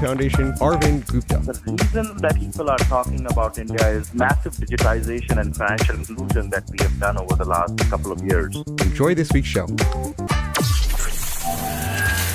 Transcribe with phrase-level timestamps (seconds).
[0.00, 1.38] Foundation, Arvind Gupta.
[1.38, 6.70] The reason that people are talking about India is massive digitization and financial inclusion that
[6.70, 8.54] we have done over the last couple of years.
[8.80, 9.66] Enjoy this week's show.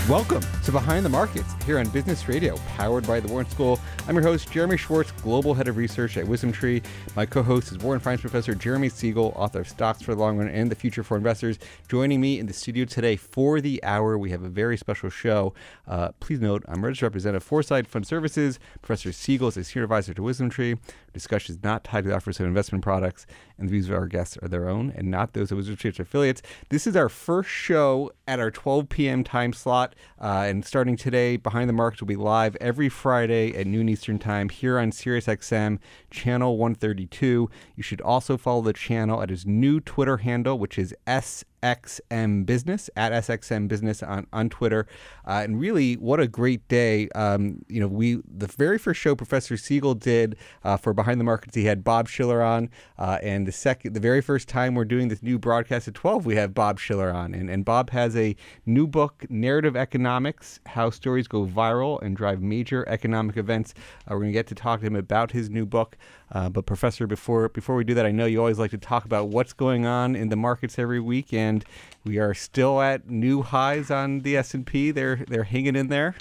[0.09, 3.79] Welcome to Behind the Markets here on Business Radio, powered by the Wharton School.
[4.05, 6.83] I'm your host, Jeremy Schwartz, Global Head of Research at WisdomTree.
[7.15, 10.37] My co host is Wharton Finance Professor Jeremy Siegel, author of Stocks for the Long
[10.37, 11.57] Run and the Future for Investors.
[11.87, 15.53] Joining me in the studio today for the hour, we have a very special show.
[15.87, 18.59] Uh, please note, I'm registered representative Foreside Fund Services.
[18.81, 20.79] Professor Siegel is a senior advisor to WisdomTree.
[21.13, 23.25] Discussion is not tied to the offers of investment products,
[23.57, 26.41] and the views of our guests are their own and not those of WisdomTree's affiliates.
[26.69, 29.23] This is our first show at our 12 p.m.
[29.23, 33.67] time slot, uh, and starting today, Behind the Markets will be live every Friday at
[33.67, 37.49] noon Eastern Time here on SiriusXM channel 132.
[37.75, 41.45] You should also follow the channel at his new Twitter handle, which is S.
[41.63, 44.85] SXM Business at SXM Business on on Twitter,
[45.25, 47.09] uh, and really, what a great day!
[47.09, 51.23] Um, you know, we the very first show Professor Siegel did uh, for Behind the
[51.23, 52.69] Markets, he had Bob Shiller on,
[52.99, 56.25] uh, and the second, the very first time we're doing this new broadcast at twelve,
[56.25, 60.89] we have Bob Shiller on, and and Bob has a new book, Narrative Economics: How
[60.89, 63.73] Stories Go Viral and Drive Major Economic Events.
[64.01, 65.97] Uh, we're going to get to talk to him about his new book.
[66.33, 69.05] Uh, but professor, before before we do that, I know you always like to talk
[69.05, 71.63] about what's going on in the markets every week, and
[72.03, 74.89] we are still at new highs on the S and P.
[74.91, 76.15] They're they're hanging in there.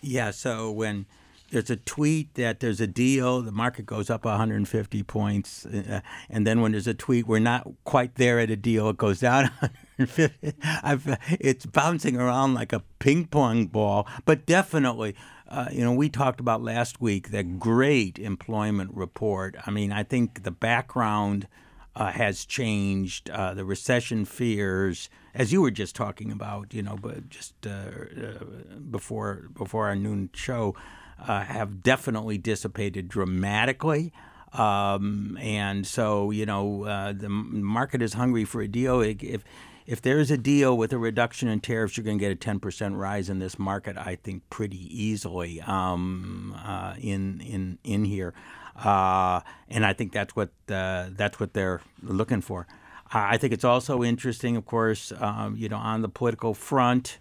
[0.00, 0.30] Yeah.
[0.30, 1.04] So when
[1.50, 6.46] there's a tweet that there's a deal, the market goes up 150 points, uh, and
[6.46, 9.44] then when there's a tweet we're not quite there at a deal, it goes down
[9.98, 10.54] 150.
[10.82, 15.14] I've, it's bouncing around like a ping pong ball, but definitely.
[15.50, 19.56] Uh, you know, we talked about last week that great employment report.
[19.66, 21.48] I mean, I think the background
[21.96, 23.28] uh, has changed.
[23.30, 27.70] Uh, the recession fears, as you were just talking about, you know, but just uh,
[27.70, 28.44] uh,
[28.90, 30.76] before before our noon show,
[31.18, 34.12] uh, have definitely dissipated dramatically.
[34.52, 39.00] Um, and so, you know, the market is hungry for a deal.
[39.00, 39.42] If
[39.86, 42.96] if there's a deal with a reduction in tariffs, you're going to get a 10%
[42.96, 43.96] rise in this market.
[43.96, 48.34] I think pretty easily um, uh, in in in here,
[48.76, 52.66] uh, and I think that's what uh, that's what they're looking for.
[53.12, 57.18] I think it's also interesting, of course, um, you know, on the political front.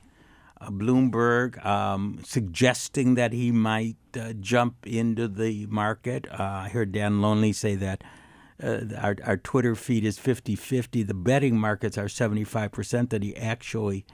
[0.61, 6.27] Uh, Bloomberg um, suggesting that he might uh, jump into the market.
[6.29, 8.03] Uh, I heard Dan Loney say that
[8.61, 11.03] uh, our, our Twitter feed is 50 50.
[11.03, 14.05] The betting markets are 75% that he actually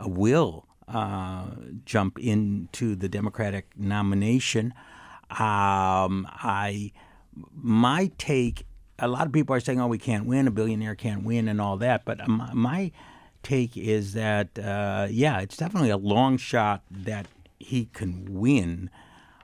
[0.00, 1.46] uh, will uh,
[1.84, 4.74] jump into the Democratic nomination.
[5.30, 6.92] Um, I
[7.54, 8.66] my take.
[8.98, 10.46] A lot of people are saying, "Oh, we can't win.
[10.46, 12.04] A billionaire can't win," and all that.
[12.04, 12.92] But my, my
[13.42, 17.26] take is that, uh, yeah, it's definitely a long shot that
[17.58, 18.90] he can win.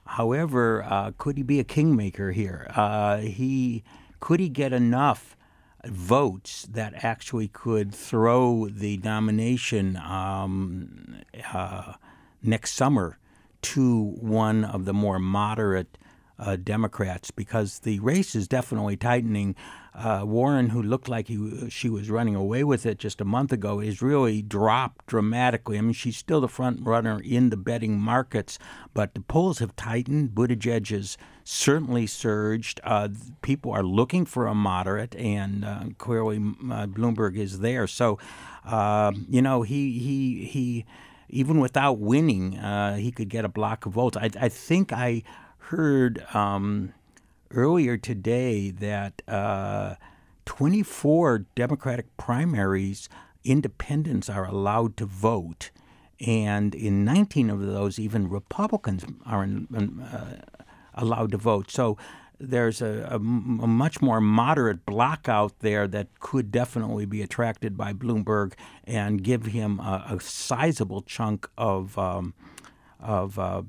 [0.04, 2.70] However, uh, could he be a kingmaker here?
[2.74, 3.84] Uh, he
[4.20, 5.36] could he get enough
[5.84, 11.20] votes that actually could throw the nomination um,
[11.52, 11.94] uh,
[12.42, 13.18] next summer
[13.60, 15.98] to one of the more moderate
[16.38, 17.30] uh, Democrats?
[17.30, 19.54] Because the race is definitely tightening.
[19.98, 23.52] Uh, Warren, who looked like he, she was running away with it just a month
[23.52, 25.76] ago, is really dropped dramatically.
[25.76, 28.60] I mean, she's still the front runner in the betting markets,
[28.94, 30.30] but the polls have tightened.
[30.30, 32.80] Buttigieg has certainly surged.
[32.84, 33.08] Uh,
[33.42, 37.88] people are looking for a moderate, and uh, clearly uh, Bloomberg is there.
[37.88, 38.20] So,
[38.64, 40.84] uh, you know, he he he,
[41.28, 44.16] even without winning, uh, he could get a block of votes.
[44.16, 45.24] I, I think I
[45.58, 46.24] heard.
[46.32, 46.94] Um,
[47.52, 49.94] earlier today that uh,
[50.44, 53.08] 24 Democratic primaries,
[53.44, 55.70] independents are allowed to vote.
[56.26, 59.66] And in 19 of those, even Republicans are in,
[60.02, 60.42] uh,
[60.94, 61.70] allowed to vote.
[61.70, 61.96] So
[62.40, 67.76] there's a, a, a, much more moderate block out there that could definitely be attracted
[67.76, 68.52] by Bloomberg
[68.84, 72.34] and give him a, a sizable chunk of um,
[73.00, 73.62] of, uh,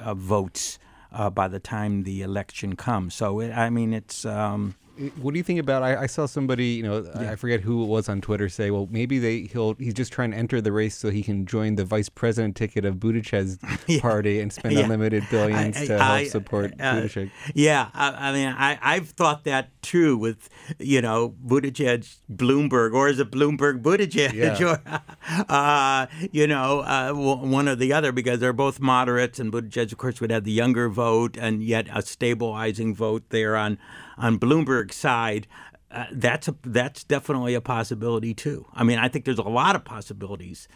[0.00, 0.78] of votes
[1.12, 3.14] uh, by the time the election comes.
[3.14, 4.76] So, it, I mean, it's um,
[5.20, 5.82] What do you think about?
[5.82, 8.88] I, I saw somebody, you know, I forget who it was on Twitter, say, well,
[8.90, 11.84] maybe they he'll he's just trying to enter the race so he can join the
[11.84, 13.58] vice president ticket of Buttigieg's
[14.00, 14.82] party and spend Yeah.
[14.82, 17.30] unlimited billions I- to help I- support uh, Buttigieg.
[17.54, 20.48] Yeah, I, I mean, I, I've thought that too with,
[20.78, 24.32] you know, Buttigieg, Bloomberg, or is it Bloomberg Buttigieg?
[24.32, 24.62] Yeah.
[24.64, 24.82] Or,
[25.48, 29.98] uh, you know, uh, one or the other because they're both moderates, and Buttigieg, of
[29.98, 33.78] course, would have the younger vote and yet a stabilizing vote there on
[34.18, 35.46] on Bloomberg's side.
[35.90, 38.66] Uh, that's a that's definitely a possibility too.
[38.74, 40.68] I mean, I think there's a lot of possibilities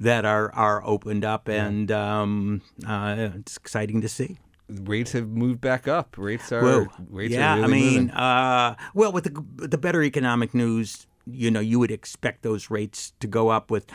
[0.00, 4.38] that are are opened up, and um, uh, it's exciting to see.
[4.68, 6.16] Rates have moved back up.
[6.18, 6.86] Rates are Whoa.
[7.08, 11.50] rates yeah, are really I mean, uh, well, with the the better economic news, you
[11.50, 13.86] know, you would expect those rates to go up with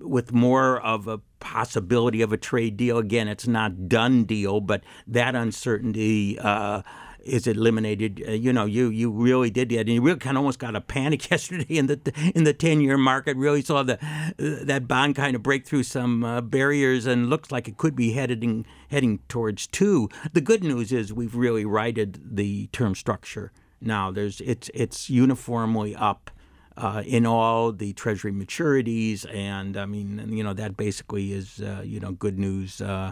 [0.00, 2.98] with more of a possibility of a trade deal.
[2.98, 6.38] Again, it's not done deal, but that uncertainty.
[6.38, 6.82] Uh,
[7.28, 8.24] is eliminated.
[8.26, 10.74] Uh, you know, you you really did that, and you really kind of almost got
[10.74, 13.36] a panic yesterday in the in the ten year market.
[13.36, 17.50] Really saw the uh, that bond kind of break through some uh, barriers, and looks
[17.50, 20.08] like it could be heading heading towards two.
[20.32, 23.52] The good news is we've really righted the term structure.
[23.80, 26.30] Now there's it's it's uniformly up.
[26.76, 31.82] Uh, in all the Treasury maturities, and I mean, you know, that basically is, uh,
[31.84, 33.10] you know, good news uh,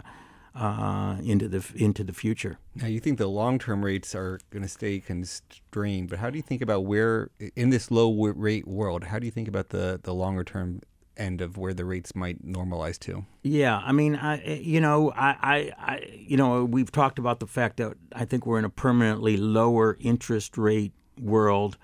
[0.57, 2.57] uh, into the into the future.
[2.75, 6.37] Now, you think the long term rates are going to stay constrained, but how do
[6.37, 9.99] you think about where, in this low rate world, how do you think about the,
[10.01, 10.81] the longer term
[11.15, 13.25] end of where the rates might normalize to?
[13.43, 17.47] Yeah, I mean, I you know, I, I, I you know, we've talked about the
[17.47, 21.77] fact that I think we're in a permanently lower interest rate world.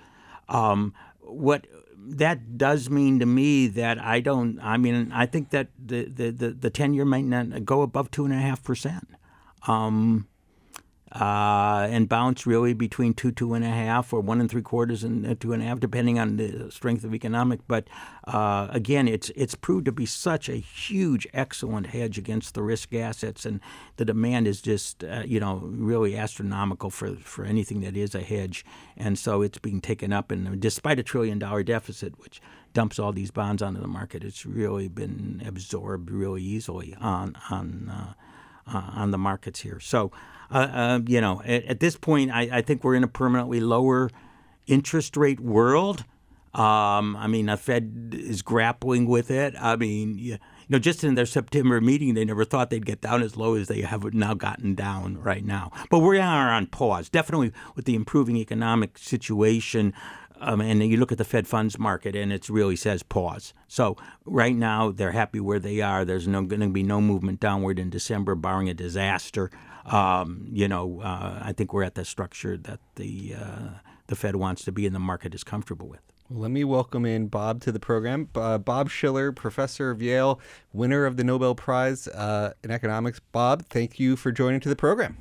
[0.49, 1.67] Um, what
[2.05, 4.59] that does mean to me that I don't.
[4.61, 8.11] I mean, I think that the the the, the ten year might not go above
[8.11, 9.07] two and a half percent.
[9.67, 10.27] Um,
[11.13, 15.03] uh, and bounce really between two, two and a half, or one and three quarters
[15.03, 17.59] and uh, two and a half, depending on the strength of economic.
[17.67, 17.87] But
[18.25, 22.95] uh, again, it's it's proved to be such a huge, excellent hedge against the risk
[22.95, 23.59] assets, and
[23.97, 28.21] the demand is just uh, you know really astronomical for for anything that is a
[28.21, 28.65] hedge,
[28.97, 30.31] and so it's being taken up.
[30.31, 32.41] And despite a trillion dollar deficit, which
[32.73, 37.89] dumps all these bonds onto the market, it's really been absorbed really easily on on.
[37.89, 38.13] Uh,
[38.65, 39.79] uh, on the markets here.
[39.79, 40.11] So,
[40.51, 43.59] uh, uh, you know, at, at, this point, I, I, think we're in a permanently
[43.59, 44.09] lower
[44.67, 46.05] interest rate world.
[46.53, 49.55] Um, I mean, the Fed is grappling with it.
[49.59, 50.37] I mean, you,
[50.69, 53.67] know, just in their September meeting, they never thought they'd get down as low as
[53.67, 55.71] they have now gotten down right now.
[55.89, 57.09] But we are on pause.
[57.09, 59.93] Definitely with the improving economic situation.
[60.39, 63.53] Um, and you look at the Fed funds market, and it really says pause.
[63.67, 63.95] So
[64.25, 66.03] right now, they're happy where they are.
[66.03, 69.49] There's no going to be no movement downward in December, barring a disaster.
[69.85, 73.69] Um, you know, uh, I think we're at the structure that the uh,
[74.07, 76.01] the Fed wants to be, and the market is comfortable with.
[76.29, 78.29] Let me welcome in Bob to the program.
[78.33, 80.39] Uh, Bob Shiller, professor of Yale,
[80.71, 83.19] winner of the Nobel Prize uh, in economics.
[83.19, 85.17] Bob, thank you for joining to the program.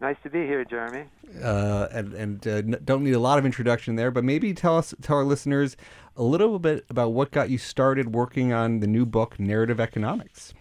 [0.00, 1.04] Nice to be here, Jeremy.
[1.42, 4.94] Uh, and and uh, don't need a lot of introduction there, but maybe tell us,
[5.02, 5.76] tell our listeners
[6.16, 10.54] a little bit about what got you started working on the new book, Narrative Economics.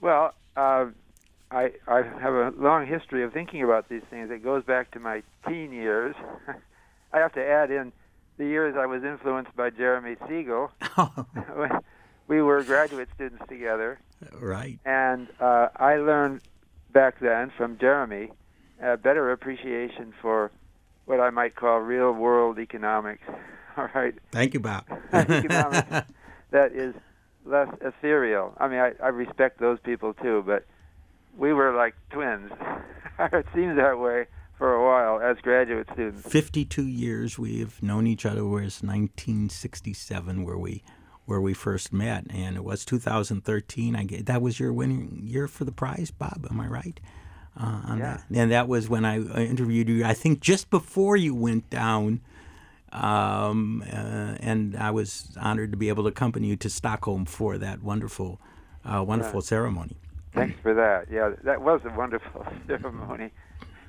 [0.00, 0.86] Well, uh,
[1.50, 4.30] I I have a long history of thinking about these things.
[4.30, 6.14] It goes back to my teen years.
[7.12, 7.92] I have to add in
[8.36, 10.70] the years I was influenced by Jeremy Siegel.
[12.28, 13.98] we were graduate students together.
[14.38, 14.78] Right.
[14.84, 16.40] And uh, I learned
[16.92, 18.30] back then from Jeremy
[18.82, 20.50] a better appreciation for
[21.06, 23.22] what I might call real world economics.
[23.76, 24.14] All right.
[24.32, 24.84] Thank you, Bob.
[25.12, 26.10] economics
[26.50, 26.94] that is
[27.44, 28.54] less ethereal.
[28.58, 30.64] I mean, I, I respect those people too, but
[31.36, 32.50] we were like twins.
[33.18, 34.26] it seems that way
[34.58, 36.28] for a while as graduate students.
[36.28, 38.44] 52 years we've known each other.
[38.44, 40.82] Whereas 1967, where we
[41.26, 43.96] where we first met, and it was 2013.
[43.96, 46.46] I get, that was your winning year for the prize, Bob.
[46.48, 47.00] Am I right?
[47.60, 48.18] Uh, on Yeah.
[48.30, 48.38] that?
[48.38, 50.04] And that was when I interviewed you.
[50.04, 52.20] I think just before you went down.
[52.92, 57.58] Um, uh, and I was honored to be able to accompany you to Stockholm for
[57.58, 58.40] that wonderful,
[58.84, 59.96] uh, wonderful ceremony.
[60.36, 61.10] Thanks for that.
[61.10, 63.30] Yeah, that was a wonderful ceremony.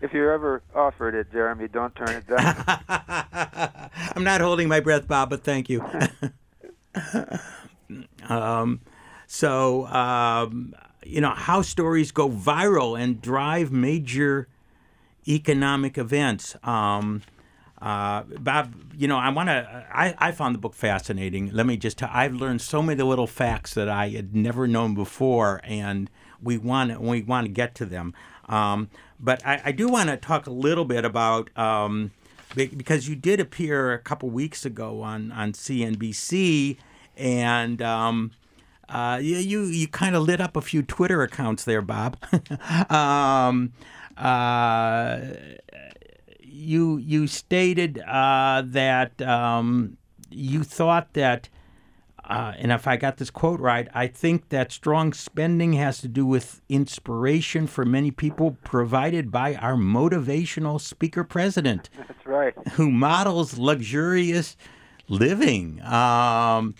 [0.01, 2.63] If you're ever offered it, Jeremy, don't turn it down.
[4.15, 5.83] I'm not holding my breath, Bob, but thank you.
[8.29, 8.79] um,
[9.25, 10.73] so, um,
[11.05, 14.47] you know, how stories go viral and drive major
[15.27, 16.55] economic events.
[16.63, 17.23] Um,
[17.81, 19.85] uh, Bob, you know, I want to.
[19.91, 21.51] I, I found the book fascinating.
[21.51, 22.09] Let me just tell.
[22.11, 26.09] I've learned so many little facts that I had never known before, and
[26.41, 28.13] we want we want to get to them.
[28.47, 28.89] Um,
[29.19, 32.11] but I, I do want to talk a little bit about um,
[32.55, 36.77] because you did appear a couple weeks ago on on CNBC,
[37.15, 38.31] and um,
[38.89, 42.17] uh, you you, kind of lit up a few Twitter accounts there, Bob.
[42.89, 43.73] um,
[44.17, 45.19] uh,
[46.41, 49.97] you you stated uh, that um,
[50.29, 51.49] you thought that.
[52.27, 56.09] Uh, and if I got this quote right, I think that strong spending has to
[56.09, 61.89] do with inspiration for many people provided by our motivational speaker president.
[61.97, 62.53] That's right.
[62.73, 64.57] Who models luxurious
[65.07, 65.81] living.
[65.83, 66.75] Um,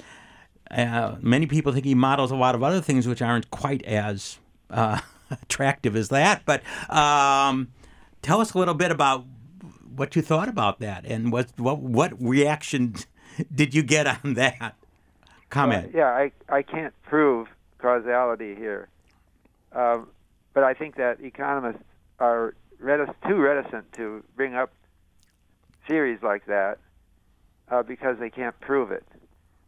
[0.70, 4.40] uh, many people think he models a lot of other things which aren't quite as
[4.70, 5.00] uh,
[5.32, 6.44] attractive as that.
[6.46, 7.70] But um,
[8.22, 9.26] tell us a little bit about
[9.96, 12.96] what you thought about that and what what what reaction
[13.56, 14.76] did you get on that
[15.50, 15.94] comment?
[15.94, 17.48] Well, yeah, I I can't prove
[17.80, 18.88] causality here,
[19.74, 20.08] um,
[20.54, 21.84] but I think that economists
[22.20, 24.72] are retic- too reticent to bring up
[25.88, 26.80] theories like that
[27.70, 29.06] uh, because they can't prove it.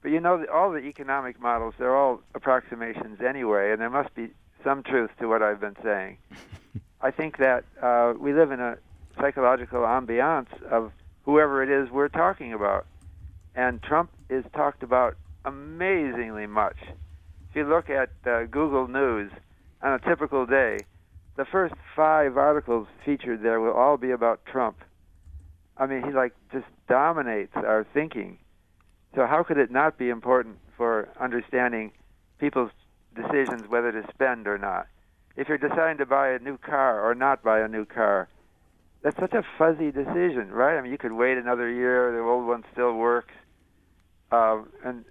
[0.02, 4.30] But you know, all the economic models, they're all approximations anyway, and there must be
[4.64, 6.18] some truth to what I've been saying.
[7.02, 8.78] I think that uh, we live in a
[9.20, 10.92] psychological ambiance of
[11.24, 12.86] whoever it is we're talking about.
[13.56, 15.16] And Trump is talked about
[15.46, 16.78] amazingly much.
[17.50, 19.32] If you look at uh, Google News
[19.82, 20.78] on a typical day,
[21.38, 24.78] the first five articles featured there will all be about Trump.
[25.78, 28.38] I mean, he like just dominates our thinking.
[29.16, 31.92] So how could it not be important for understanding
[32.40, 32.72] people's
[33.16, 34.88] decisions whether to spend or not?
[35.36, 38.28] If you're deciding to buy a new car or not buy a new car,
[39.02, 40.78] that's such a fuzzy decision, right?
[40.78, 43.34] I mean, you could wait another year; the old one still works,
[44.32, 45.06] uh, and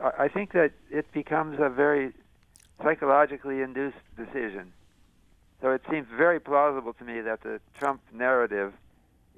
[0.00, 2.12] I think that it becomes a very
[2.82, 4.72] psychologically induced decision.
[5.62, 8.72] So it seems very plausible to me that the Trump narrative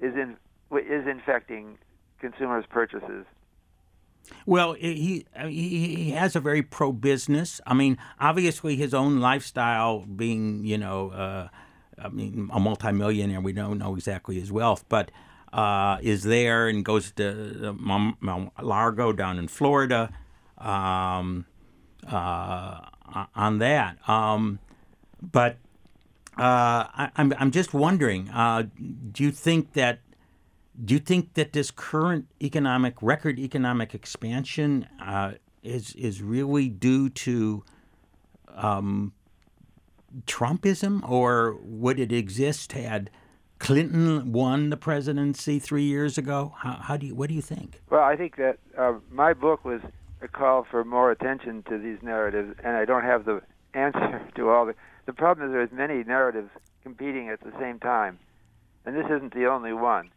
[0.01, 0.37] is in
[0.71, 1.77] is infecting
[2.19, 3.25] consumers' purchases.
[4.45, 7.61] Well, he he has a very pro business.
[7.65, 11.47] I mean, obviously his own lifestyle, being you know, uh,
[11.97, 13.41] I mean, a multimillionaire.
[13.41, 15.11] We don't know exactly his wealth, but
[15.53, 20.11] uh, is there and goes to Mount Largo down in Florida.
[20.59, 21.45] Um,
[22.07, 22.81] uh,
[23.35, 24.59] on that, um,
[25.21, 25.57] but
[26.37, 28.29] uh, I, I'm I'm just wondering.
[28.29, 28.63] Uh,
[29.11, 29.99] do you think that
[30.83, 37.09] do you think that this current economic record economic expansion uh, is is really due
[37.09, 37.63] to
[38.55, 39.13] um,
[40.25, 43.09] Trumpism, or would it exist had
[43.59, 46.53] Clinton won the presidency three years ago?
[46.57, 47.81] How, how do you what do you think?
[47.89, 49.81] Well, I think that uh, my book was
[50.21, 53.41] a call for more attention to these narratives, and I don't have the
[53.73, 54.75] answer to all the.
[55.05, 56.49] The problem is there's many narratives
[56.83, 58.19] competing at the same time,
[58.85, 60.11] and this isn't the only one.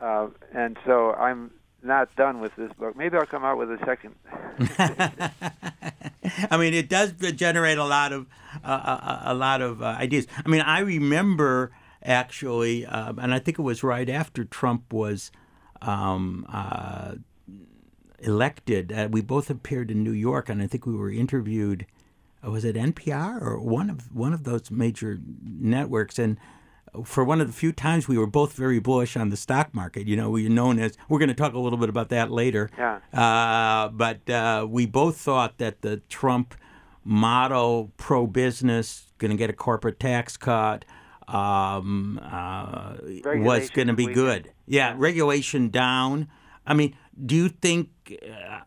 [0.00, 2.96] Uh, and so I'm not done with this book.
[2.96, 4.14] Maybe I'll come out with a second.
[6.50, 8.26] I mean, it does generate a lot of
[8.64, 10.26] uh, a, a, lot of uh, ideas.
[10.44, 15.30] I mean, I remember actually, uh, and I think it was right after Trump was
[15.80, 17.14] um, uh,
[18.20, 18.92] elected.
[18.92, 21.86] Uh, we both appeared in New York, and I think we were interviewed.
[22.44, 26.18] Uh, was it NPR or one of one of those major networks?
[26.18, 26.38] And
[27.04, 30.06] for one of the few times we were both very bullish on the stock market.
[30.06, 32.30] You know, we are known as we're going to talk a little bit about that
[32.30, 32.70] later.
[32.76, 32.98] Yeah.
[33.12, 36.54] Uh, but uh, we both thought that the Trump
[37.04, 40.84] model, pro business, going to get a corporate tax cut,
[41.26, 44.52] um, uh, was going to be good.
[44.66, 46.28] Yeah, regulation down.
[46.66, 46.94] I mean,
[47.24, 47.88] do you think
[48.22, 48.60] uh,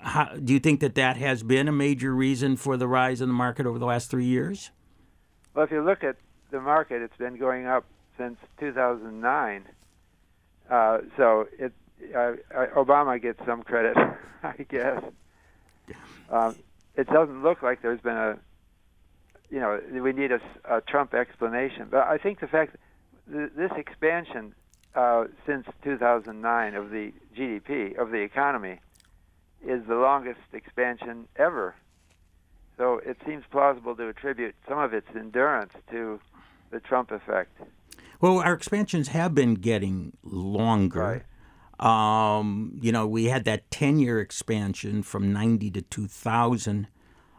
[0.00, 3.28] how, do you think that that has been a major reason for the rise in
[3.28, 4.70] the market over the last three years?
[5.54, 6.16] Well, if you look at
[6.50, 7.84] the market, it's been going up
[8.18, 9.64] since 2009.
[10.70, 11.72] Uh, so it,
[12.14, 12.32] uh,
[12.76, 13.96] Obama gets some credit,
[14.42, 15.02] I guess.
[16.30, 16.56] Um,
[16.96, 18.38] it doesn't look like there's been a,
[19.50, 21.88] you know, we need a, a Trump explanation.
[21.90, 22.76] But I think the fact
[23.30, 24.54] th- this expansion
[24.96, 28.80] uh, since 2009 of the GDP of the economy
[29.64, 31.74] is the longest expansion ever.
[32.78, 36.20] So it seems plausible to attribute some of its endurance to
[36.70, 37.60] the Trump effect.
[38.20, 41.00] Well, our expansions have been getting longer.
[41.00, 41.22] Right.
[41.78, 46.88] Um, you know, we had that 10 year expansion from 90 to 2000.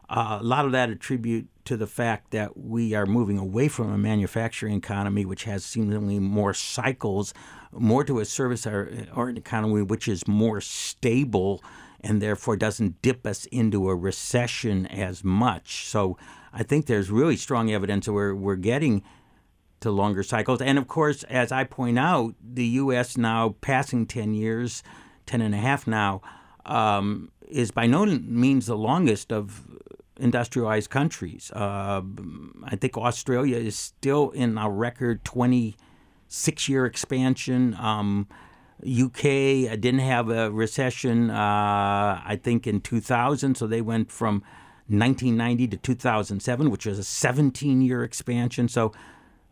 [0.10, 3.92] Uh, a lot of that attribute to the fact that we are moving away from
[3.92, 7.34] a manufacturing economy, which has seemingly more cycles,
[7.72, 11.62] more to a service or, or an economy which is more stable
[12.00, 15.86] and therefore doesn't dip us into a recession as much.
[15.88, 16.18] So
[16.54, 19.04] I think there's really strong evidence that we're, we're getting
[19.82, 20.62] to longer cycles.
[20.62, 23.18] And of course, as I point out, the U.S.
[23.18, 24.84] now passing 10 years,
[25.26, 26.22] 10 and a half now,
[26.66, 29.66] um, is by no means the longest of
[30.20, 31.52] industrialized countries.
[31.52, 32.02] Uh,
[32.64, 37.76] I think Australia is still in a record 26 year expansion.
[37.76, 38.28] Um,
[38.82, 44.44] UK didn't have a recession, uh, I think, in 2000, so they went from
[44.90, 48.68] 1990 to 2007, which was a 17 year expansion.
[48.68, 48.94] So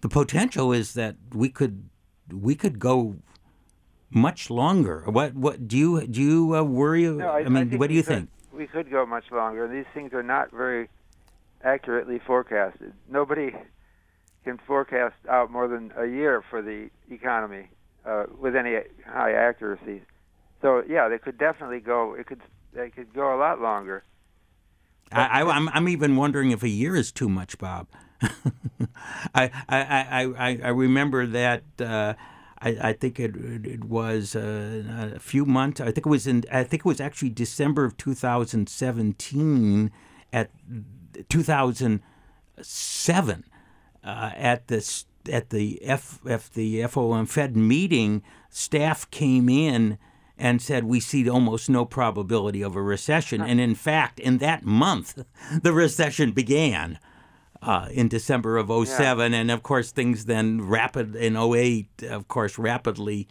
[0.02, 1.90] the potential is that we could
[2.32, 3.16] we could go
[4.10, 5.04] much longer.
[5.08, 7.04] What what do you do you uh, worry?
[7.04, 8.30] No, I, I mean, think what do you think?
[8.56, 9.68] We could go much longer.
[9.68, 10.90] These things are not very
[11.64, 12.94] accurately forecasted.
[13.10, 13.54] Nobody
[14.44, 17.68] can forecast out more than a year for the economy
[18.06, 20.02] uh, with any high accuracy.
[20.62, 22.14] So yeah, they could definitely go.
[22.14, 22.42] It could
[22.74, 24.04] they could go a lot longer.
[25.12, 27.88] I, I, I'm I'm even wondering if a year is too much, Bob.
[29.36, 31.64] I, I, I, I, remember that.
[31.80, 32.14] Uh,
[32.60, 35.82] I, I think it, it was uh, a few months.
[35.82, 36.44] I think it was in.
[36.52, 39.92] I think it was actually December of 2017
[40.32, 40.52] at
[41.30, 43.44] 2007
[44.04, 48.22] uh, at the at the F, F the FOM Fed meeting.
[48.50, 49.98] Staff came in
[50.38, 54.66] and said we see almost no probability of a recession, and in fact, in that
[54.66, 55.24] month,
[55.62, 57.00] the recession began
[57.66, 59.34] uh, in December of 07.
[59.34, 63.28] And of course, things then rapid in 08, of course, rapidly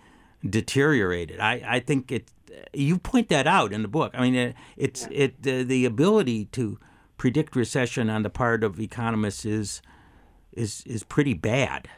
[0.49, 1.41] deteriorated.
[1.41, 2.31] I, I think it,
[2.73, 4.13] you point that out in the book.
[4.15, 6.79] I mean, it, it's it uh, the ability to
[7.17, 9.81] predict recession on the part of economists is
[10.53, 11.89] is is pretty bad.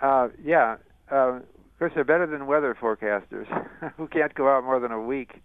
[0.00, 0.76] Uh, yeah,
[1.10, 1.42] uh, of
[1.78, 3.46] course they're better than weather forecasters
[3.96, 5.42] who can't go out more than a week.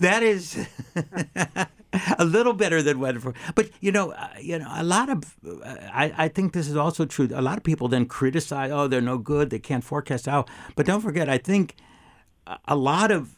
[0.00, 0.66] That is
[2.18, 5.36] a little better than weather for, but you know, uh, you know, a lot of,
[5.46, 7.28] uh, I, I think this is also true.
[7.34, 10.48] A lot of people then criticize, oh, they're no good, they can't forecast out.
[10.76, 11.74] But don't forget, I think
[12.66, 13.36] a- lot of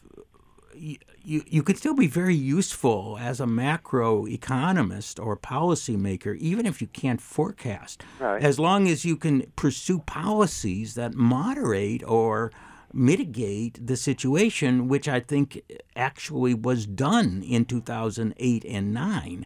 [0.75, 6.65] you, you, you could still be very useful as a macro economist or policymaker, even
[6.65, 8.41] if you can't forecast, Right.
[8.43, 12.51] as long as you can pursue policies that moderate or
[12.93, 15.61] mitigate the situation, which I think
[15.95, 19.45] actually was done in 2008 and 9.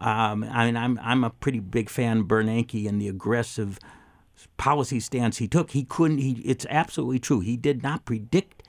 [0.00, 3.78] Um, I mean, I'm, I'm a pretty big fan of Bernanke and the aggressive
[4.56, 5.70] policy stance he took.
[5.70, 7.40] He couldn't, he, it's absolutely true.
[7.40, 8.62] He did not predict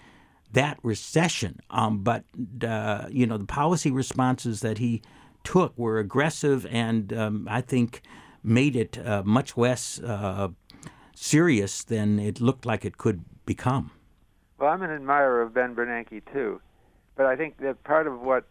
[0.53, 1.59] that recession.
[1.69, 2.23] Um, but
[2.63, 5.01] uh, you know, the policy responses that he
[5.43, 8.01] took were aggressive, and um, I think
[8.43, 10.49] made it uh, much less uh,
[11.15, 13.91] serious than it looked like it could become.
[14.57, 16.61] Well, I'm an admirer of Ben Bernanke too,
[17.15, 18.45] but I think that part of what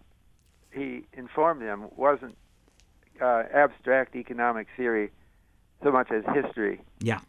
[0.73, 2.37] he informed them wasn't
[3.21, 5.11] uh, abstract economic theory
[5.83, 6.81] so much as history.
[7.01, 7.21] Yeah.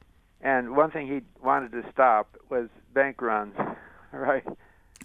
[0.42, 3.56] And one thing he wanted to stop was bank runs,
[4.12, 4.44] right?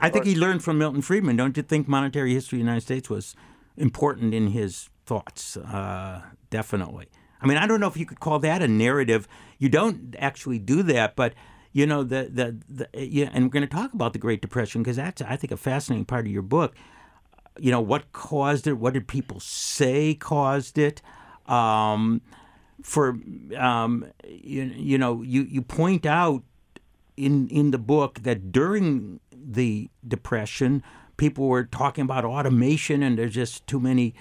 [0.00, 1.36] I think he learned from Milton Friedman.
[1.36, 3.34] Don't you think monetary history of the United States was
[3.76, 5.56] important in his thoughts?
[5.56, 7.08] Uh, definitely.
[7.40, 9.26] I mean, I don't know if you could call that a narrative.
[9.58, 11.34] You don't actually do that, but
[11.72, 14.82] you know the the, the yeah, and we're going to talk about the Great Depression
[14.82, 16.74] because that's I think a fascinating part of your book.
[17.58, 18.74] You know what caused it?
[18.74, 21.02] What did people say caused it?
[21.46, 22.22] Um,
[22.82, 23.18] for
[23.56, 26.42] um, you, you know you you point out
[27.16, 30.82] in in the book that during the depression
[31.16, 34.14] people were talking about automation and there's just too many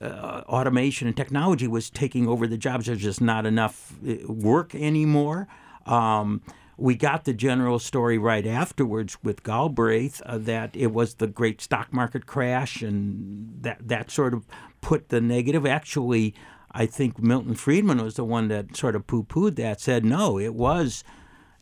[0.00, 4.74] uh, automation and technology was taking over the jobs there's just not enough uh, work
[4.74, 5.48] anymore
[5.86, 6.40] um,
[6.76, 11.60] we got the general story right afterwards with Galbraith uh, that it was the great
[11.60, 14.46] stock market crash and that that sort of
[14.80, 16.34] put the negative actually
[16.72, 20.54] I think Milton Friedman was the one that sort of poo-pooed that said no it
[20.54, 21.02] was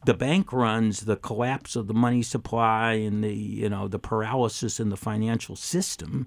[0.04, 4.78] the bank runs, the collapse of the money supply, and the you know the paralysis
[4.78, 6.26] in the financial system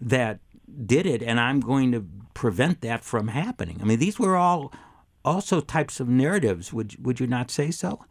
[0.00, 0.40] that
[0.86, 3.78] did it, and I'm going to prevent that from happening.
[3.80, 4.72] I mean, these were all
[5.24, 6.72] also types of narratives.
[6.72, 8.04] Would would you not say so?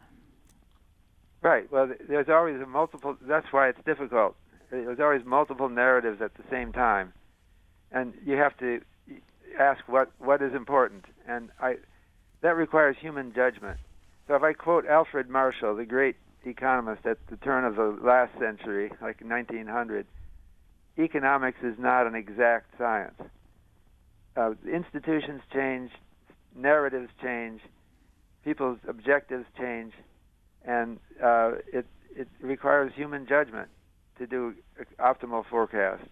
[1.42, 1.70] Right.
[1.72, 3.16] Well, there's always a multiple.
[3.22, 4.36] That's why it's difficult.
[4.70, 7.12] There's always multiple narratives at the same time,
[7.90, 8.80] and you have to
[9.58, 11.76] ask what what is important, and I
[12.42, 13.78] that requires human judgment.
[14.28, 18.32] So if I quote Alfred Marshall, the great economist at the turn of the last
[18.38, 20.06] century, like 1900,
[20.98, 23.20] economics is not an exact science.
[24.36, 25.90] Uh, institutions change,
[26.54, 27.60] narratives change,
[28.44, 29.92] people's objectives change,
[30.64, 33.68] and uh, it it requires human judgment
[34.18, 34.54] to do
[34.98, 36.04] optimal forecast.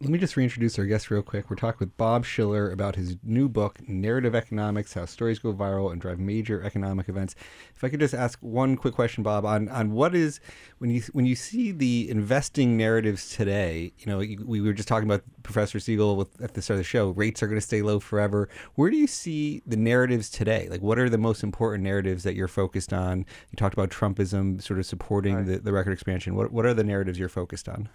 [0.00, 1.50] Let me just reintroduce our guest real quick.
[1.50, 5.90] We're talking with Bob Shiller about his new book, Narrative Economics How Stories Go Viral
[5.90, 7.34] and Drive Major Economic Events.
[7.74, 10.40] If I could just ask one quick question, Bob, on, on what is,
[10.78, 15.08] when you when you see the investing narratives today, you know, we were just talking
[15.08, 17.82] about Professor Siegel with, at the start of the show, rates are going to stay
[17.82, 18.48] low forever.
[18.74, 20.68] Where do you see the narratives today?
[20.70, 23.26] Like, what are the most important narratives that you're focused on?
[23.50, 25.46] You talked about Trumpism sort of supporting right.
[25.46, 26.36] the, the record expansion.
[26.36, 27.88] What, what are the narratives you're focused on?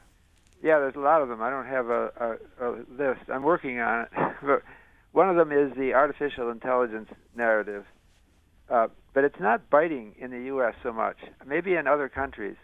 [0.65, 1.43] Yeah, there's a lot of them.
[1.43, 3.29] I don't have a, a, a list.
[3.31, 4.09] I'm working on it.
[4.41, 4.63] but
[5.11, 7.85] one of them is the artificial intelligence narrative.
[8.67, 10.73] Uh, but it's not biting in the U.S.
[10.81, 11.17] so much.
[11.45, 12.55] Maybe in other countries.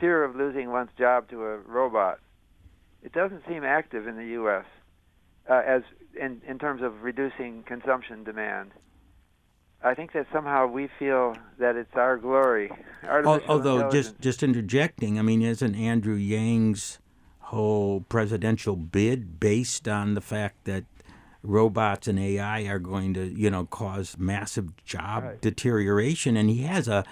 [0.00, 2.18] Fear of losing one's job to a robot.
[3.02, 4.64] It doesn't seem active in the U.S.
[5.50, 5.82] Uh, as
[6.18, 8.70] in, in terms of reducing consumption demand.
[9.84, 12.70] I think that somehow we feel that it's our glory.
[13.04, 17.00] Although, just just interjecting, I mean, isn't Andrew Yang's
[17.52, 20.84] whole presidential bid based on the fact that
[21.42, 25.40] robots and AI are going to, you know, cause massive job right.
[25.40, 27.04] deterioration, and he has a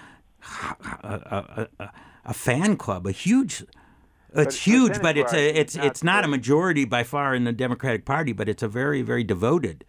[1.03, 1.91] a, a,
[2.25, 3.61] a fan club, a huge.
[3.61, 7.43] It's but huge, but it's a it's not it's not a majority by far in
[7.43, 9.85] the Democratic Party, but it's a very very devoted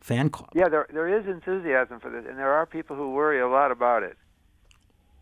[0.00, 0.50] fan club.
[0.54, 3.72] Yeah, there there is enthusiasm for this, and there are people who worry a lot
[3.72, 4.16] about it.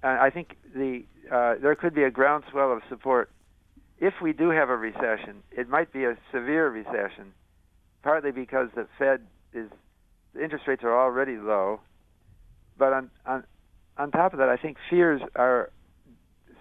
[0.02, 3.30] And I think the uh, there could be a groundswell of support
[4.00, 7.32] if we do have a recession, it might be a severe recession,
[8.02, 9.68] partly because the Fed is
[10.34, 11.80] the interest rates are already low,
[12.76, 13.44] but on on
[13.96, 15.70] on top of that, I think fears are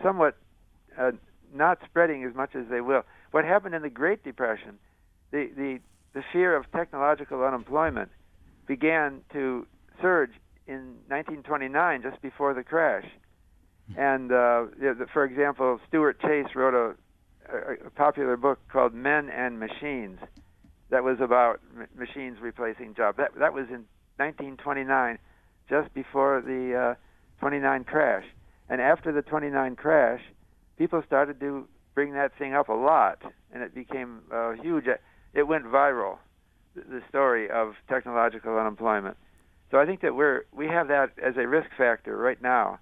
[0.02, 0.38] somewhat
[0.98, 1.12] uh,
[1.54, 3.04] not spreading as much as they will.
[3.32, 4.80] What happened in the Great Depression,
[5.32, 5.80] the the
[6.14, 8.10] the fear of technological unemployment
[8.68, 9.68] began to
[10.02, 10.32] surge
[10.66, 13.06] in 1929, just before the crash.
[13.96, 14.66] And uh,
[15.14, 16.96] for example, Stuart Chase wrote a
[17.54, 20.20] a, popular book called Men and Machines
[20.90, 23.18] that was about m- machines replacing jobs.
[23.18, 23.86] That that was in
[24.18, 25.20] 1929,
[25.70, 28.26] just before the uh, 29 crash.
[28.70, 30.22] And after the 29 crash,
[30.78, 34.86] people started to bring that thing up a lot, and it became uh, huge.
[35.34, 36.18] It went viral,
[36.76, 39.18] the story of technological unemployment.
[39.72, 42.80] So I think that we're we have that as a risk factor right now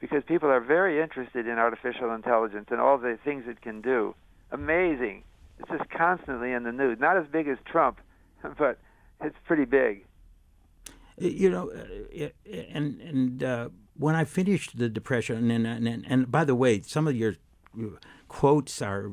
[0.00, 4.14] because people are very interested in artificial intelligence and all the things it can do.
[4.52, 5.24] Amazing.
[5.58, 6.98] It's just constantly in the news.
[7.00, 8.00] Not as big as Trump,
[8.58, 8.78] but
[9.22, 10.04] it's pretty big.
[11.18, 12.28] You know, uh,
[12.70, 17.08] and and uh, when I finished the Depression, and, and and by the way, some
[17.08, 17.36] of your
[18.28, 19.12] quotes are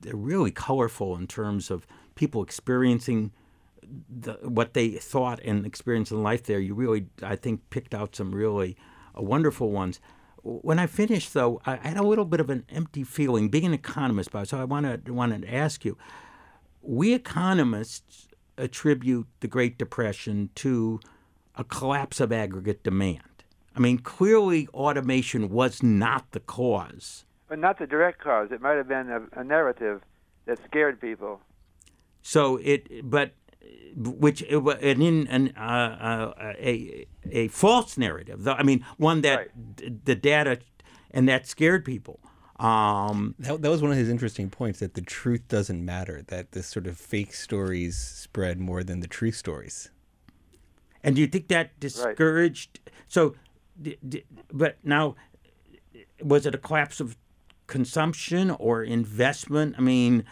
[0.00, 3.32] they're really colorful in terms of people experiencing
[4.08, 6.60] the, what they thought and experienced in life there.
[6.60, 8.76] You really, I think, picked out some really
[9.18, 10.00] uh, wonderful ones.
[10.44, 13.48] When I finished, though, I had a little bit of an empty feeling.
[13.48, 15.96] Being an economist, Bob, so I wanted wanted to ask you:
[16.82, 18.28] We economists
[18.58, 21.00] attribute the Great Depression to
[21.56, 23.44] a collapse of aggregate demand.
[23.74, 27.24] I mean, clearly, automation was not the cause.
[27.48, 28.50] But not the direct cause.
[28.52, 30.02] It might have been a, a narrative
[30.44, 31.40] that scared people.
[32.22, 33.32] So it, but
[33.96, 38.46] which an in an, uh, uh, a a false narrative.
[38.48, 39.76] I mean, one that right.
[39.76, 40.58] d- the data
[41.10, 42.20] and that scared people.
[42.58, 46.22] Um, that, that was one of his interesting points that the truth doesn't matter.
[46.26, 49.90] That this sort of fake stories spread more than the true stories.
[51.02, 52.80] And do you think that discouraged?
[52.86, 52.94] Right.
[53.08, 53.34] So,
[53.80, 55.16] d- d- but now,
[56.22, 57.16] was it a collapse of
[57.66, 59.74] consumption or investment?
[59.78, 60.24] I mean,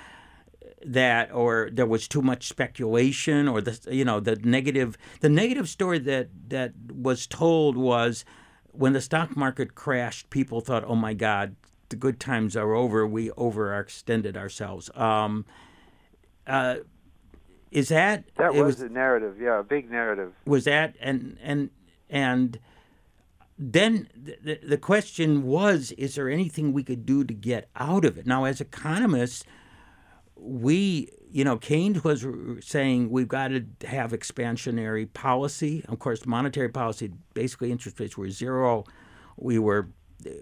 [0.84, 5.68] that or there was too much speculation or the you know the negative the negative
[5.68, 8.24] story that that was told was
[8.72, 11.54] when the stock market crashed people thought oh my god
[11.92, 13.06] the good times are over.
[13.06, 14.90] We overextended ourselves.
[14.96, 15.44] Um,
[16.46, 16.76] uh,
[17.70, 20.32] is that that was, was the narrative yeah a big narrative.
[20.44, 21.70] Was that and and
[22.10, 22.58] and
[23.58, 28.18] then the, the question was is there anything we could do to get out of
[28.18, 28.26] it?
[28.26, 29.44] Now as economists
[30.42, 32.26] we, you know, Keynes was
[32.60, 35.84] saying we've got to have expansionary policy.
[35.88, 38.84] Of course, monetary policy, basically interest rates were zero.
[39.36, 39.90] We were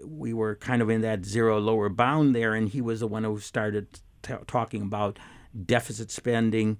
[0.05, 3.23] we were kind of in that zero lower bound there, and he was the one
[3.23, 5.17] who started t- talking about
[5.65, 6.77] deficit spending,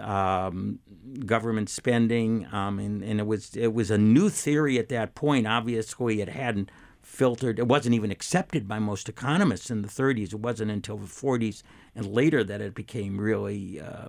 [0.00, 0.78] um,
[1.24, 5.46] government spending, um, and, and it was it was a new theory at that point.
[5.46, 6.70] Obviously, it hadn't
[7.12, 7.58] filtered.
[7.58, 10.32] It wasn't even accepted by most economists in the 30s.
[10.32, 11.62] It wasn't until the 40s
[11.94, 14.08] and later that it became really uh,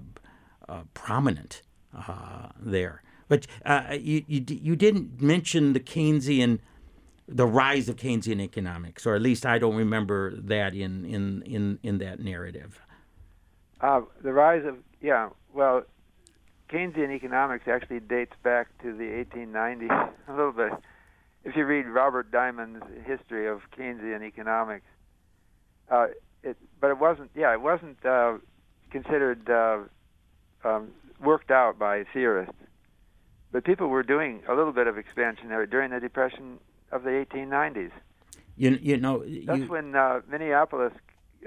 [0.70, 1.62] uh, prominent
[1.96, 3.04] uh, there.
[3.28, 6.60] But uh, you, you, you didn't mention the Keynesian,
[7.28, 11.80] the rise of Keynesian economics, or at least I don't remember that in in in,
[11.84, 12.80] in that narrative.
[13.82, 15.84] Uh, the rise of yeah, well,
[16.70, 20.72] Keynesian economics actually dates back to the 1890s a little bit.
[21.44, 24.86] If you read Robert Diamond's history of Keynesian economics,
[25.90, 26.08] uh,
[26.42, 28.38] it, but it wasn't yeah, it wasn't uh,
[28.92, 29.80] considered uh,
[30.64, 32.56] um, worked out by theorists.
[33.52, 36.60] But people were doing a little bit of expansion there during the Depression
[36.92, 37.92] of the 1890s.
[38.56, 40.94] You, you know, That's when uh, Minneapolis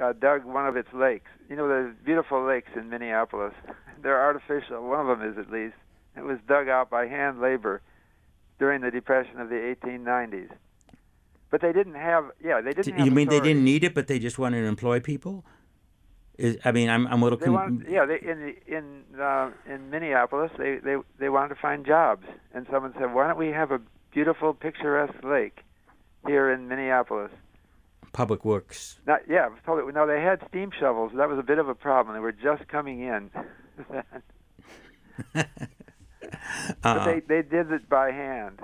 [0.03, 1.31] uh, dug one of its lakes.
[1.49, 3.55] You know, there's beautiful lakes in Minneapolis.
[4.03, 4.87] They're artificial.
[4.87, 5.75] One of them is at least.
[6.17, 7.83] It was dug out by hand labor
[8.59, 10.51] during the Depression of the 1890s.
[11.51, 12.31] But they didn't have.
[12.45, 12.99] Yeah, they didn't.
[12.99, 15.45] have you mean they didn't need it, but they just wanted to employ people?
[16.39, 17.39] Is, I mean, I'm, I'm a little.
[17.39, 21.61] Con- wanted, yeah, they, in the, in uh, in Minneapolis, they, they they wanted to
[21.61, 23.81] find jobs, and someone said, "Why don't we have a
[24.13, 25.61] beautiful, picturesque lake
[26.27, 27.31] here in Minneapolis?"
[28.13, 28.99] Public Works.
[29.07, 29.93] Not, yeah, totally.
[29.93, 31.13] No, they had steam shovels.
[31.17, 32.15] That was a bit of a problem.
[32.15, 33.31] They were just coming in.
[36.21, 36.31] but
[36.83, 38.61] Uh, they they did it by hand.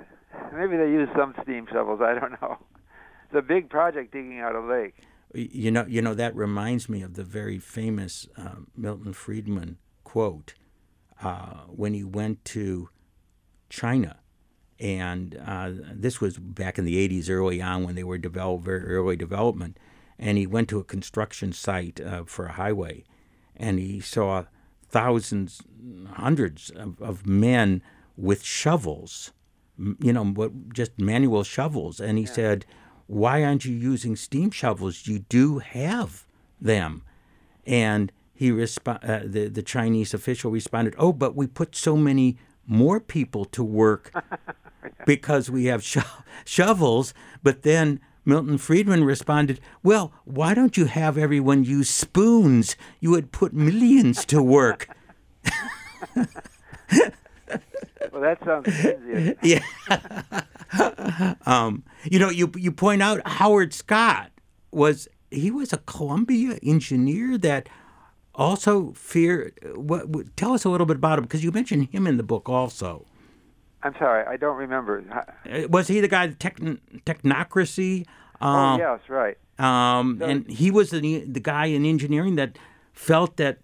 [0.53, 2.01] Maybe they used some steam shovels.
[2.01, 2.57] I don't know.
[3.25, 4.95] It's a big project digging out a lake.
[5.33, 10.53] you know, you know that reminds me of the very famous uh, Milton Friedman quote
[11.21, 12.89] uh, when he went to
[13.69, 14.17] China,
[14.79, 18.83] and uh, this was back in the '80s, early on when they were developed, very
[18.85, 19.77] early development,
[20.19, 23.03] and he went to a construction site uh, for a highway,
[23.55, 24.45] and he saw
[24.93, 25.61] thousands,
[26.11, 27.81] hundreds of, of men
[28.15, 29.33] with shovels,
[29.99, 32.65] you know, what just manual shovels, and he said,
[33.07, 35.07] "Why aren't you using steam shovels?
[35.07, 36.25] You do have
[36.61, 37.01] them."
[37.65, 42.37] And he resp- uh, the the Chinese official responded, "Oh, but we put so many
[42.67, 44.13] more people to work
[45.05, 51.17] because we have sho- shovels." But then Milton Friedman responded, "Well, why don't you have
[51.17, 52.75] everyone use spoons?
[52.99, 54.87] You would put millions to work."
[58.13, 59.37] Well, that sounds Keynesian.
[59.41, 61.35] yeah.
[61.47, 64.31] um, you know, you you point out Howard Scott
[64.71, 67.69] was he was a Columbia engineer that
[68.35, 69.57] also feared.
[69.75, 72.47] What tell us a little bit about him because you mentioned him in the book
[72.47, 73.07] also.
[73.83, 75.03] I'm sorry, I don't remember.
[75.11, 78.05] Uh, Was he the guy techn technocracy?
[78.41, 79.37] oh Um, yes, right.
[79.59, 82.57] um, So- and he was the the guy in engineering that
[82.93, 83.57] felt that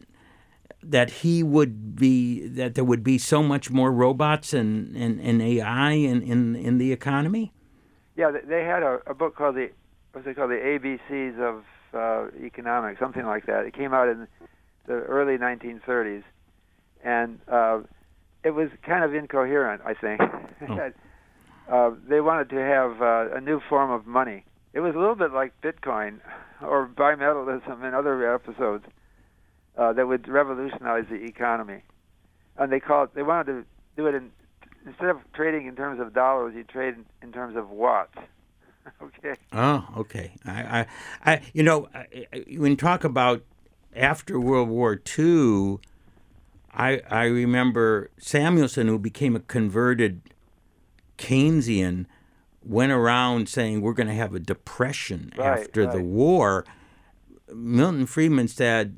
[0.82, 5.41] that he would be that there would be so much more robots and, and, and
[5.41, 7.51] AI in, in in the economy.
[8.15, 9.69] Yeah, they- they had a, a book called the
[10.13, 13.65] what's it called the ABCs of uh, economics, something like that.
[13.65, 14.27] It came out in
[14.86, 16.23] the early 1930s,
[17.03, 17.79] and uh,
[18.43, 19.82] it was kind of incoherent.
[19.86, 20.21] I think
[20.67, 20.91] Oh.
[21.69, 24.43] uh, they wanted to have uh, a new form of money.
[24.73, 26.19] It was a little bit like Bitcoin
[26.62, 28.86] or bimetallism in other episodes
[29.78, 31.82] uh, that would revolutionize the economy.
[32.58, 34.32] And they called they wanted to do it in
[34.86, 38.17] instead of trading in terms of dollars, you trade in, terms of watts.
[39.02, 39.36] okay.
[39.52, 40.32] Oh, okay.
[40.45, 40.88] I, I,
[41.34, 43.43] I you know, I, when you talk about
[43.95, 45.80] after World War II,
[46.73, 50.21] I, I remember Samuelson, who became a converted
[51.17, 52.05] Keynesian,
[52.63, 56.65] went around saying we're going to have a depression Right, after the war.
[57.53, 58.95] Milton Friedman said,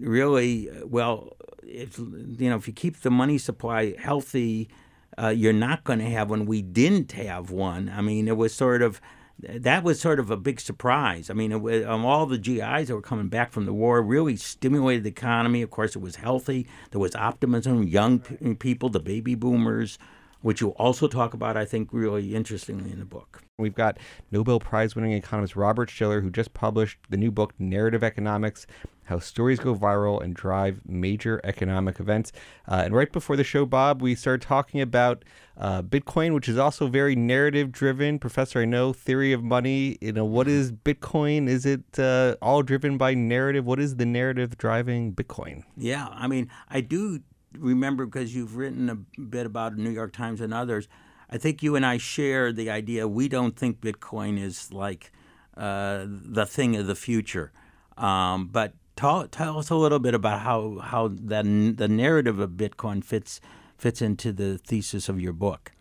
[0.00, 4.68] really, well, if you know, if you keep the money supply healthy,
[5.16, 6.46] uh, you're not going to have one.
[6.46, 7.88] We didn't have one.
[7.94, 9.00] I mean, it was sort of
[9.42, 11.28] that was sort of a big surprise.
[11.28, 14.36] I mean, it um, all the GIs that were coming back from the war really
[14.36, 15.62] stimulated the economy.
[15.62, 16.66] Of course, it was healthy.
[16.90, 17.82] There was optimism.
[17.82, 19.98] Young p- people, the baby boomers,
[20.42, 23.42] which you also talk about, I think, really interestingly in the book.
[23.58, 23.98] We've got
[24.30, 28.66] Nobel Prize winning economist Robert Shiller, who just published the new book, Narrative Economics
[29.04, 32.32] How Stories Go Viral and Drive Major Economic Events.
[32.68, 35.24] Uh, and right before the show, Bob, we started talking about
[35.56, 38.18] uh, Bitcoin, which is also very narrative driven.
[38.18, 39.98] Professor, I know theory of money.
[40.00, 41.48] You know, what is Bitcoin?
[41.48, 43.64] Is it uh, all driven by narrative?
[43.64, 45.64] What is the narrative driving Bitcoin?
[45.76, 47.20] Yeah, I mean, I do
[47.58, 50.88] remember because you've written a bit about New York Times and others.
[51.28, 55.12] I think you and I share the idea we don't think Bitcoin is like
[55.56, 57.52] uh, the thing of the future.
[57.96, 62.50] Um, but tell, tell us a little bit about how how that the narrative of
[62.50, 63.40] Bitcoin fits
[63.76, 65.72] fits into the thesis of your book.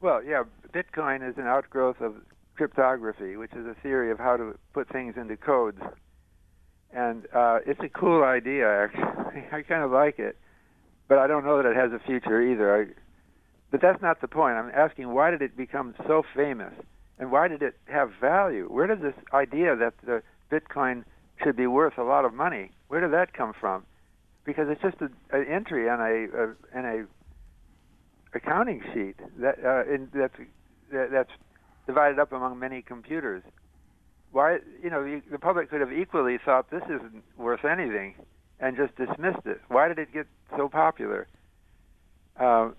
[0.00, 2.14] Well, yeah, Bitcoin is an outgrowth of
[2.54, 5.80] cryptography, which is a theory of how to put things into codes.
[6.92, 9.44] And uh, it's a cool idea, actually.
[9.52, 10.36] I kind of like it,
[11.08, 12.82] but I don't know that it has a future either.
[12.82, 12.86] I,
[13.70, 14.56] but that's not the point.
[14.56, 16.74] I'm asking why did it become so famous,
[17.18, 18.68] and why did it have value?
[18.70, 21.04] Where did this idea that the Bitcoin
[21.42, 22.70] should be worth a lot of money.
[22.88, 23.84] Where did that come from?
[24.44, 27.06] Because it's just an entry on a, a a
[28.34, 30.34] accounting sheet that uh, in, that's
[30.92, 31.30] that, that's
[31.86, 33.42] divided up among many computers.
[34.32, 38.14] Why, you know, you, the public could have equally thought this isn't worth anything
[38.60, 39.60] and just dismissed it.
[39.68, 40.26] Why did it get
[40.56, 41.26] so popular?
[42.38, 42.70] Uh,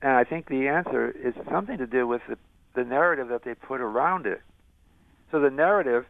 [0.00, 2.38] and I think the answer is something to do with the,
[2.74, 4.40] the narrative that they put around it.
[5.30, 6.06] So the narrative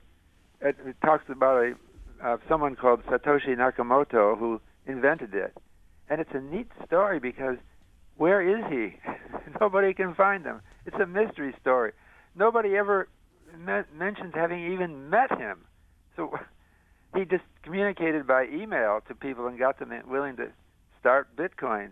[0.61, 1.75] it, it talks about a
[2.23, 5.57] uh, someone called Satoshi Nakamoto who invented it,
[6.09, 7.57] and it's a neat story because
[8.17, 8.99] where is he?
[9.61, 10.61] Nobody can find him.
[10.87, 11.93] It's a mystery story.
[12.37, 13.09] Nobody ever
[13.59, 15.65] me- mentions having even met him.
[16.17, 16.33] So
[17.17, 20.49] he just communicated by email to people and got them willing to
[21.01, 21.91] start Bitcoin.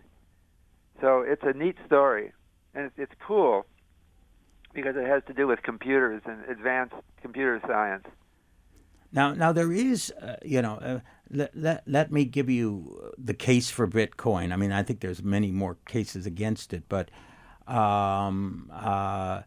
[1.00, 2.32] So it's a neat story,
[2.74, 3.66] and it's, it's cool
[4.74, 8.06] because it has to do with computers and advanced computer science.
[9.12, 13.34] Now, now there is, uh, you know, uh, let, let, let me give you the
[13.34, 14.52] case for Bitcoin.
[14.52, 17.10] I mean, I think there's many more cases against it, but,
[17.66, 19.42] um, uh,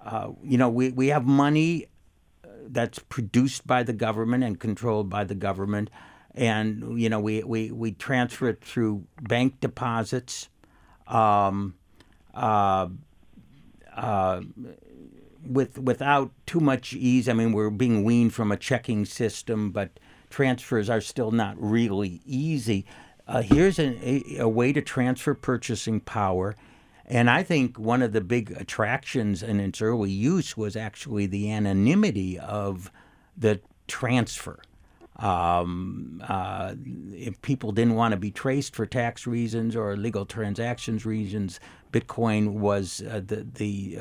[0.00, 1.86] uh you know, we, we have money
[2.44, 5.90] uh, that's produced by the government and controlled by the government.
[6.34, 10.48] And, you know, we, we, we transfer it through bank deposits.
[11.06, 11.74] Um,
[12.34, 12.88] uh,
[15.46, 17.28] with without too much ease.
[17.28, 19.98] I mean, we're being weaned from a checking system, but
[20.30, 22.86] transfers are still not really easy.
[23.28, 26.56] Uh, here's a, a, way to transfer purchasing power.
[27.06, 31.50] And I think one of the big attractions in its early use was actually the
[31.52, 32.90] anonymity of
[33.36, 34.60] the transfer.
[35.16, 36.74] Um, uh,
[37.12, 41.60] if people didn't want to be traced for tax reasons or legal transactions reasons,
[41.92, 43.98] Bitcoin was uh, the the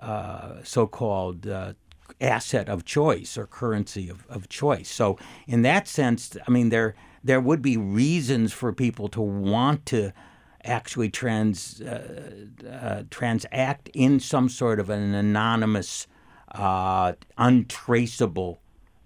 [0.00, 1.72] uh, uh, so-called uh,
[2.20, 4.88] asset of choice or currency of, of choice.
[4.88, 9.86] So in that sense, I mean there there would be reasons for people to want
[9.86, 10.12] to
[10.64, 16.06] actually trans uh, uh, transact in some sort of an anonymous,
[16.52, 18.60] uh, untraceable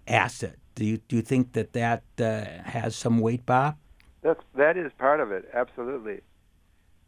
[0.06, 0.56] asset.
[0.74, 3.76] Do you do you think that that uh, has some weight, Bob?
[4.22, 6.20] That's that is part of it, absolutely.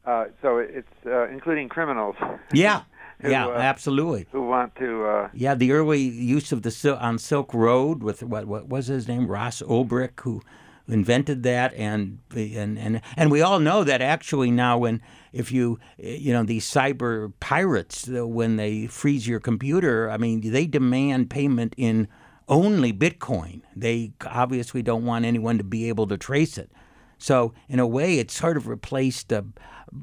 [0.05, 2.17] Uh, so it's uh, including criminals.
[2.53, 2.83] Yeah,
[3.23, 4.27] who, yeah, uh, absolutely.
[4.33, 5.05] Who want to?
[5.05, 8.89] Uh, yeah, the early use of the Sil- on Silk Road with what what was
[8.89, 10.43] his name, Ross Ulbricht, who
[10.89, 15.01] invented that, and and and and we all know that actually now when
[15.33, 20.41] if you you know these cyber pirates uh, when they freeze your computer, I mean
[20.41, 22.09] they demand payment in
[22.49, 23.63] only Bitcoin.
[23.77, 26.73] They obviously don't want anyone to be able to trace it.
[27.19, 29.43] So in a way, it sort of replaced uh,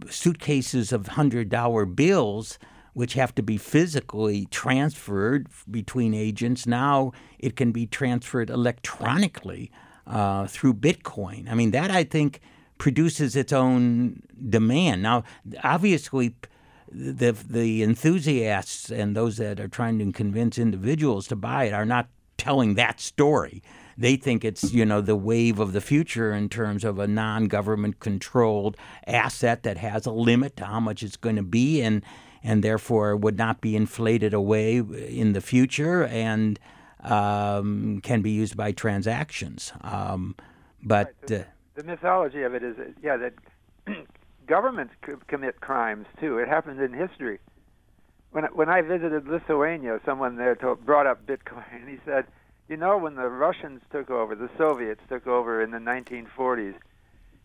[0.09, 2.57] suitcases of hundred dollar bills
[2.99, 6.67] which have to be physically transferred between agents.
[6.67, 9.71] Now it can be transferred electronically
[10.05, 11.49] uh, through Bitcoin.
[11.49, 12.41] I mean, that I think
[12.77, 15.01] produces its own demand.
[15.01, 15.23] Now,
[15.63, 16.35] obviously,
[16.91, 21.85] the the enthusiasts and those that are trying to convince individuals to buy it are
[21.85, 23.63] not telling that story.
[23.97, 28.01] They think it's you know the wave of the future in terms of a non-government
[28.01, 28.75] controlled
[29.07, 32.03] asset that has a limit to how much it's going to be and
[32.43, 36.59] and therefore would not be inflated away in the future and
[37.03, 39.71] um, can be used by transactions.
[39.81, 40.35] Um,
[40.83, 41.27] but right.
[41.27, 41.43] the, uh,
[41.75, 43.33] the, mythology of it is, yeah, that
[44.47, 44.93] governments
[45.27, 46.37] commit crimes too.
[46.37, 47.39] It happens in history.
[48.31, 52.25] When when I visited Lithuania, someone there told, brought up Bitcoin, and he said,
[52.67, 56.75] "You know, when the Russians took over, the Soviets took over in the 1940s,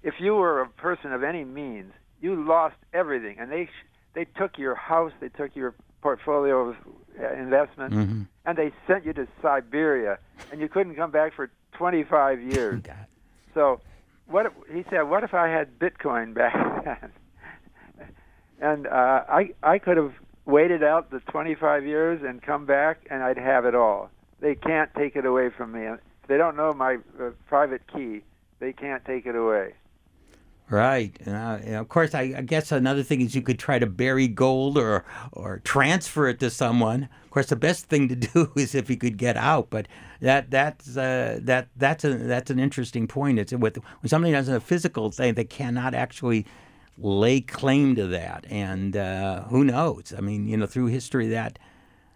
[0.02, 4.24] if you were a person of any means, you lost everything, and they." Sh- they
[4.24, 6.76] took your house, they took your portfolio of
[7.20, 8.22] uh, investments, mm-hmm.
[8.44, 10.18] and they sent you to Siberia,
[10.50, 12.82] and you couldn't come back for 25 years.
[13.52, 13.80] so,
[14.26, 15.02] what if, he said?
[15.02, 17.10] What if I had Bitcoin back then?
[18.60, 20.14] and uh, I I could have
[20.46, 24.10] waited out the 25 years and come back, and I'd have it all.
[24.40, 25.88] They can't take it away from me.
[26.28, 28.22] They don't know my uh, private key,
[28.60, 29.74] they can't take it away.
[30.70, 31.14] Right.
[31.26, 34.78] Uh, of course, I, I, guess another thing is you could try to bury gold
[34.78, 37.10] or or transfer it to someone.
[37.24, 39.68] Of course, the best thing to do is if you could get out.
[39.68, 39.88] But
[40.20, 43.38] that that's uh, that that's a that's an interesting point.
[43.38, 46.46] It's with when somebody does a physical thing, they cannot actually
[46.96, 48.46] lay claim to that.
[48.48, 50.14] And uh, who knows?
[50.16, 51.58] I mean, you know, through history, that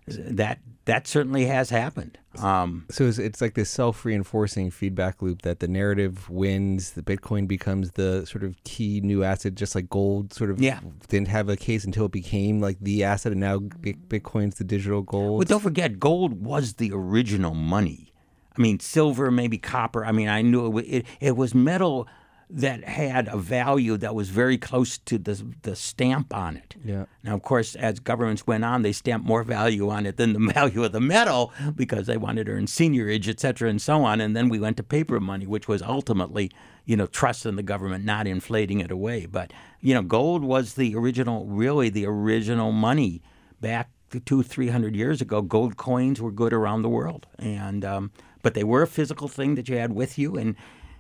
[0.07, 0.59] that
[0.89, 2.17] that certainly has happened.
[2.43, 7.47] Um, so it's, it's, like this self-reinforcing feedback loop that the narrative wins, the Bitcoin
[7.47, 10.81] becomes the sort of key new asset, just like gold sort of yeah.
[11.09, 15.03] didn't have a case until it became like the asset, and now Bitcoin's the digital
[15.03, 15.41] gold.
[15.41, 18.15] But don't forget, gold was the original money.
[18.57, 20.07] I mean, silver, maybe copper.
[20.07, 22.09] I mean, I knew it, it, it was metal
[22.51, 26.77] that had a value that was very close to the, the stamp on it.
[26.83, 27.05] Yeah.
[27.23, 30.53] Now, of course, as governments went on, they stamped more value on it than the
[30.55, 34.21] value of the metal because they wanted to earn seigniorage, et cetera, and so on.
[34.21, 36.51] And then we went to paper money, which was ultimately,
[36.87, 39.27] you know, trust in the government, not inflating it away.
[39.27, 43.21] But, you know, gold was the original, really the original money
[43.61, 43.91] back
[44.25, 45.43] two, three hundred years ago.
[45.43, 47.27] Gold coins were good around the world.
[47.39, 48.11] And, um,
[48.43, 50.37] but they were a physical thing that you had with you.
[50.37, 50.57] And,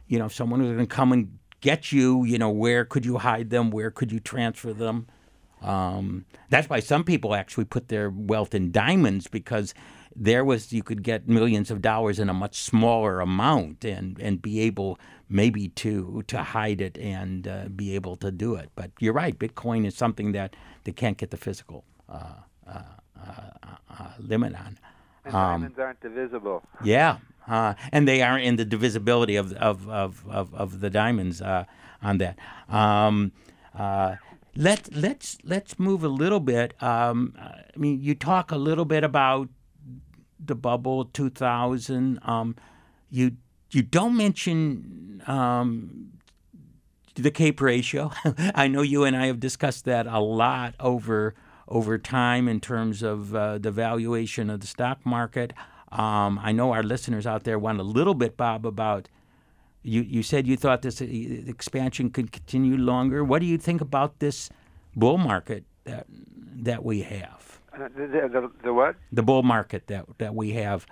[0.08, 3.04] you know, if someone was going to come and get you, you know, where could
[3.04, 3.70] you hide them?
[3.70, 5.06] Where could you transfer them?
[5.62, 9.74] Um, that's why some people actually put their wealth in diamonds because
[10.14, 14.42] there was you could get millions of dollars in a much smaller amount and and
[14.42, 14.98] be able
[15.28, 18.70] maybe to to hide it and uh, be able to do it.
[18.74, 20.54] But you're right, Bitcoin is something that
[20.84, 22.34] they can't get the physical uh,
[22.66, 22.82] uh,
[23.20, 24.78] uh, uh, limit on.
[25.24, 26.62] And diamonds aren't divisible.
[26.82, 27.18] Yeah,
[27.48, 31.64] uh, and they aren't in the divisibility of of of, of, of the diamonds uh,
[32.02, 32.38] on that.
[32.68, 33.32] Um,
[33.76, 34.16] uh,
[34.56, 36.80] let let's let's move a little bit.
[36.82, 39.48] Um, I mean, you talk a little bit about
[40.44, 42.18] the bubble 2000.
[42.22, 42.56] Um,
[43.10, 43.36] you
[43.70, 46.12] you don't mention um,
[47.14, 48.10] the CAPE ratio.
[48.54, 51.34] I know you and I have discussed that a lot over
[51.68, 55.52] over time in terms of uh, the valuation of the stock market.
[55.92, 59.08] Um, I know our listeners out there want a little bit, Bob, about.
[59.84, 63.24] You, you said you thought this uh, expansion could continue longer.
[63.24, 64.50] What do you think about this
[64.96, 67.60] bull market that that we have?
[67.72, 68.96] Uh, the, the, the what?
[69.12, 70.84] the bull market that that we have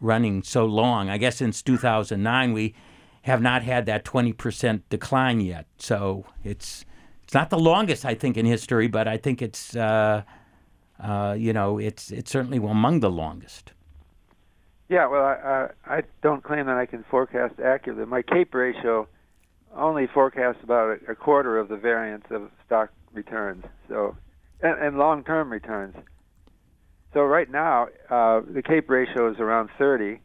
[0.00, 1.10] running so long.
[1.10, 2.74] I guess since 2009 we
[3.22, 5.66] have not had that 20% decline yet.
[5.78, 6.84] So it's
[7.24, 10.22] it's not the longest I think in history, but I think it's uh,
[10.98, 13.72] uh, you know it's it's certainly among the longest.
[14.88, 18.06] Yeah, well, I, I, I don't claim that I can forecast accurately.
[18.06, 19.06] My CAPE ratio
[19.74, 24.16] only forecasts about a, a quarter of the variance of stock returns, so
[24.62, 25.94] and, and long-term returns.
[27.12, 30.20] So right now, uh, the CAPE ratio is around 30,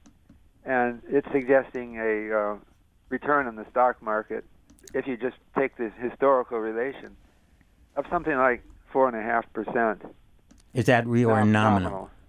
[0.65, 2.55] and it's suggesting a uh,
[3.09, 4.45] return in the stock market
[4.93, 7.15] if you just take this historical relation
[7.95, 10.03] of something like four and a half percent.
[10.73, 12.05] Is that real or nominal?
[12.05, 12.22] It-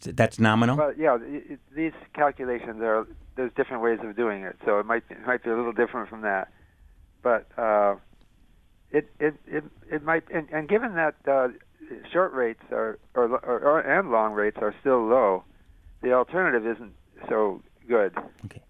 [0.00, 0.76] that's nominal.
[0.76, 4.86] Well, yeah, it, it, these calculations are there's different ways of doing it, so it
[4.86, 6.52] might be, it might be a little different from that.
[7.22, 7.96] But uh,
[8.90, 11.48] it, it it it might and, and given that uh,
[12.12, 15.44] short rates are or, or, or and long rates are still low,
[16.02, 16.92] the alternative isn't
[17.28, 18.12] so good.
[18.46, 18.60] Okay.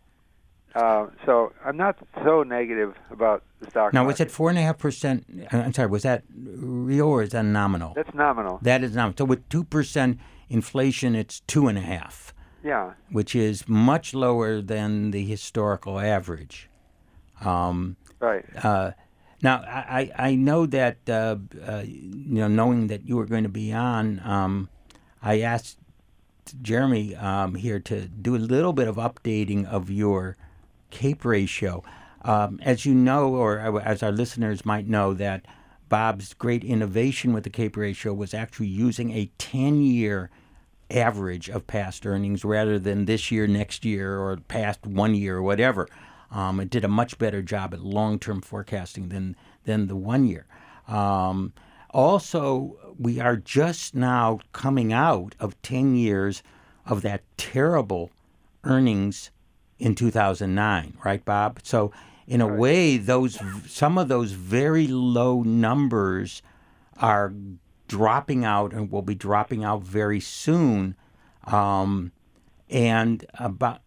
[0.75, 4.13] Uh, so I'm not so negative about the stock Now, market.
[4.15, 5.27] was it four and a half percent?
[5.53, 7.93] uh, I'm sorry, was that real or is that nominal?
[7.95, 8.59] That's nominal.
[8.63, 9.15] That is nominal.
[9.19, 10.19] So with two percent
[10.53, 12.35] inflation, it's two and a half.
[12.65, 12.93] yeah.
[13.11, 16.69] which is much lower than the historical average.
[17.45, 18.45] Um, Right.
[18.65, 18.93] uh,
[19.43, 21.37] now, I, I know that, uh,
[21.67, 24.69] uh, you know, knowing that you were going to be on, um,
[25.21, 25.79] I asked
[26.63, 30.37] Jeremy um, here to do a little bit of updating of your
[30.91, 31.83] CAPE ratio.
[32.25, 35.47] Um, as you know, or as our listeners might know, that
[35.89, 40.31] Bob's great innovation with the CAPE ratio was actually using a 10 year
[40.93, 45.43] average of past earnings rather than this year, next year, or past one year, or
[45.43, 45.89] whatever.
[46.31, 50.25] Um, it did a much better job at long term forecasting than, than the one
[50.25, 50.47] year.
[50.89, 51.53] Um,
[51.91, 56.43] also, we are just now coming out of 10 years
[56.87, 58.11] of that terrible
[58.65, 59.31] earnings
[59.79, 61.61] in 2009, right, Bob?
[61.63, 61.93] So,
[62.27, 66.41] in a way, those some of those very low numbers
[66.99, 67.33] are
[67.93, 70.97] dropping out and will be dropping out very soon.
[71.45, 72.13] Um,
[72.71, 73.81] and about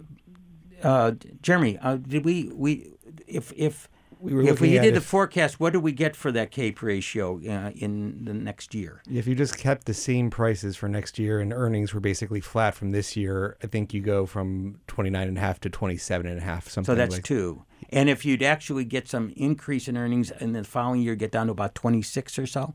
[0.83, 2.91] uh, Jeremy, uh, did we we
[3.27, 3.89] if if
[4.19, 7.37] We were if we did the forecast, what do we get for that CAPE ratio
[7.37, 9.01] uh, in the next year?
[9.11, 12.75] If you just kept the same prices for next year and earnings were basically flat
[12.75, 16.37] from this year, I think you go from 29 and a half to 27 and
[16.37, 17.63] a half, something So that's like two.
[17.89, 21.47] And if you'd actually get some increase in earnings in the following year, get down
[21.47, 22.73] to about 26 or so,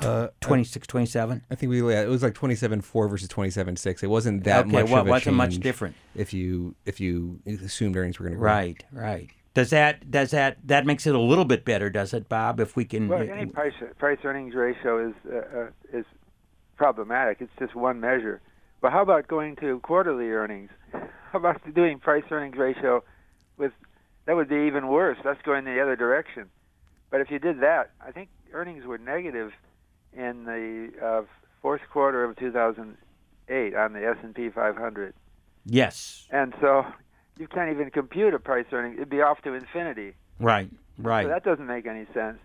[0.00, 1.42] Uh, 26, 27.
[1.50, 4.66] I think we yeah, it was like 27 4 versus 27 6 It wasn't that
[4.66, 5.94] Okay, much well, of a wasn't much different.
[6.14, 8.50] If you if you assumed earnings were going to grow.
[8.50, 9.30] Right, right.
[9.54, 12.58] Does that does that that makes it a little bit better, does it, Bob?
[12.58, 13.08] If we can.
[13.08, 16.06] Well, any price price earnings ratio is uh, uh, is
[16.76, 17.38] problematic.
[17.40, 18.40] It's just one measure.
[18.80, 20.70] But how about going to quarterly earnings?
[21.32, 23.02] How about doing price earnings ratio
[23.56, 23.72] with
[24.26, 25.16] that would be even worse.
[25.24, 26.50] That's going the other direction.
[27.10, 29.52] But if you did that, I think earnings were negative
[30.12, 31.22] in the uh,
[31.60, 35.14] fourth quarter of 2008 on the S&P 500.
[35.64, 36.26] yes.
[36.30, 36.84] And so
[37.38, 38.94] you can't even compute a price earning.
[38.94, 40.14] It'd be off to infinity.
[40.38, 42.38] Right, right, So that doesn't make any sense.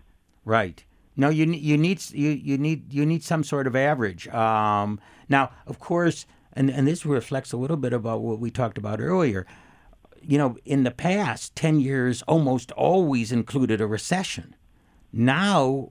[0.44, 0.84] right.
[1.16, 4.28] No, you you need you you need you need some sort of average.
[4.28, 8.78] Um, now, of course, and and this reflects a little bit about what we talked
[8.78, 9.44] about earlier.
[10.22, 14.54] You know, in the past, ten years almost always included a recession.
[15.12, 15.90] Now,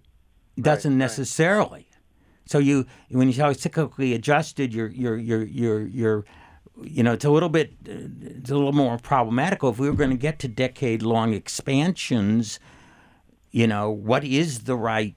[0.64, 0.97] doesn't right.
[0.97, 1.88] necessarily.
[2.45, 6.26] So you when you say cyclically adjusted, you're you're you're you're you're
[6.84, 9.95] you know it's a little bit uh, it's a little more problematical if we were
[9.95, 12.60] going to get to decade long expansions
[13.51, 15.16] you know what is the right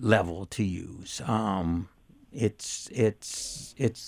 [0.00, 1.88] level to use um
[2.32, 4.00] it's it's it's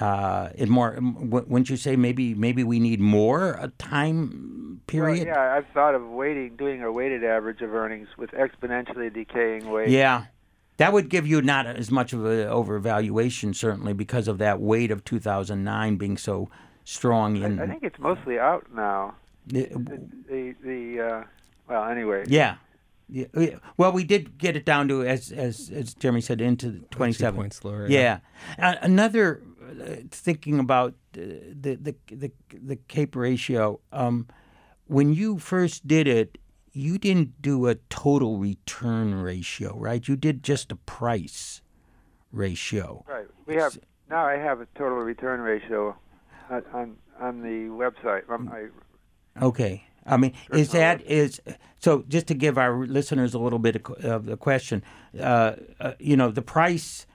[0.00, 5.26] uh it more w- wouldn't you say maybe maybe we need more a time period
[5.26, 9.70] Well, yeah, I've thought of waiting, doing a weighted average of earnings with exponentially decaying
[9.70, 9.88] weight.
[9.88, 10.24] Yeah.
[10.78, 14.90] That would give you not as much of an overvaluation, certainly, because of that weight
[14.90, 16.48] of 2009 being so
[16.84, 17.60] strong in.
[17.60, 19.14] I think it's mostly out now.
[19.46, 19.68] the-
[20.28, 21.24] The the uh,
[21.68, 22.24] well, anyway.
[22.28, 22.56] yeah.
[23.08, 23.26] yeah.
[23.36, 23.56] yeah.
[23.76, 27.62] Well, we did get it down to, as as, as Jeremy said, into 27 points
[27.64, 28.20] lower, Yeah.
[28.58, 29.49] Uh, another uh,
[30.10, 33.80] thinking about the, the the the CAPE ratio.
[33.92, 34.26] Um,
[34.86, 36.38] when you first did it,
[36.72, 40.06] you didn't do a total return ratio, right?
[40.06, 41.62] You did just a price
[42.32, 43.04] ratio.
[43.08, 43.26] Right.
[43.46, 44.26] We have now.
[44.26, 45.96] I have a total return ratio
[46.48, 48.22] on on, on the website.
[48.28, 48.68] I,
[49.42, 49.84] Okay.
[50.06, 51.40] I mean, is that is
[51.78, 52.04] so?
[52.08, 54.82] Just to give our listeners a little bit of the question,
[55.18, 57.06] uh, uh, you know, the price.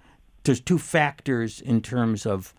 [0.46, 2.54] There's two factors in terms of,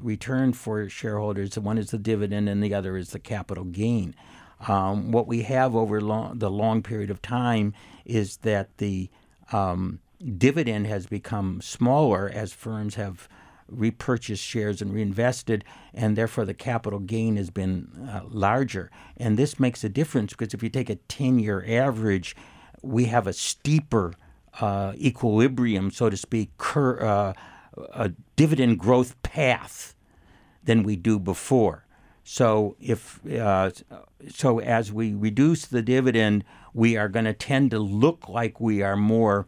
[0.00, 1.56] return for shareholders.
[1.56, 4.14] One is the dividend, and the other is the capital gain.
[4.66, 7.72] Um, what we have over long, the long period of time
[8.04, 9.08] is that the
[9.52, 10.00] um,
[10.36, 13.28] dividend has become smaller as firms have
[13.68, 15.64] repurchased shares and reinvested,
[15.94, 18.90] and therefore the capital gain has been uh, larger.
[19.16, 22.34] And this makes a difference because if you take a 10 year average,
[22.82, 24.14] we have a steeper
[24.60, 27.32] uh, equilibrium, so to speak, cur- uh,
[27.92, 29.94] a dividend growth path
[30.64, 31.84] than we do before.
[32.24, 33.70] So if uh,
[34.28, 36.44] so, as we reduce the dividend,
[36.74, 39.46] we are going to tend to look like we are more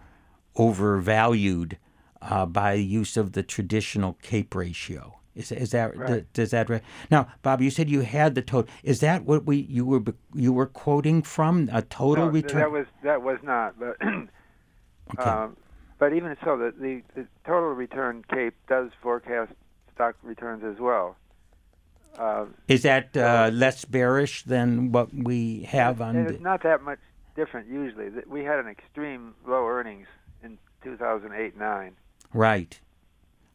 [0.56, 1.78] overvalued
[2.20, 5.18] uh, by use of the traditional CAPE ratio.
[5.34, 6.30] Is, is that Right.
[6.34, 6.82] does that right?
[7.10, 8.70] Now, Bob, you said you had the total.
[8.82, 10.02] Is that what we you were
[10.34, 12.60] you were quoting from a total no, return?
[12.60, 13.74] that was that was not.
[15.08, 15.30] But Okay.
[15.30, 15.56] um,
[15.98, 19.52] but even so, the, the the total return CAPE does forecast
[19.94, 21.16] stock returns as well.
[22.18, 26.16] Uh, is that uh, less bearish than what we have on?
[26.16, 26.98] and the, it's not that much
[27.36, 28.10] different usually.
[28.26, 30.06] We had an extreme low earnings
[30.42, 31.92] in 2008-9.
[32.34, 32.78] Right.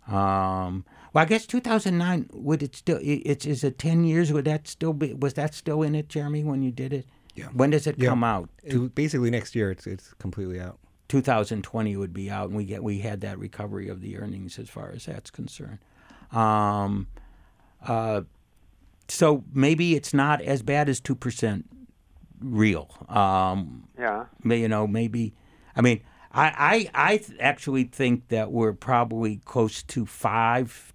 [0.08, 3.00] Um, well, I guess 2009 would it still?
[3.02, 4.32] It's is it 10 years?
[4.32, 5.14] Would that still be?
[5.14, 7.06] Was that still in it, Jeremy, when you did it?
[7.36, 7.48] Yeah.
[7.48, 8.10] When does it Yeah.
[8.10, 8.50] come out?
[8.64, 10.80] It- basically, next year it's it's completely out.
[11.08, 14.70] 2020 would be out, and we get we had that recovery of the earnings as
[14.70, 15.80] far as that's concerned.
[16.32, 17.08] Um,
[17.86, 18.22] uh,
[19.08, 21.66] so maybe it's not as bad as two percent
[22.40, 22.90] real.
[23.10, 24.26] Um, Yeah.
[24.44, 25.34] you know, maybe.
[25.76, 26.02] I mean,
[26.32, 30.94] I, I, I th- actually think that we're probably close to five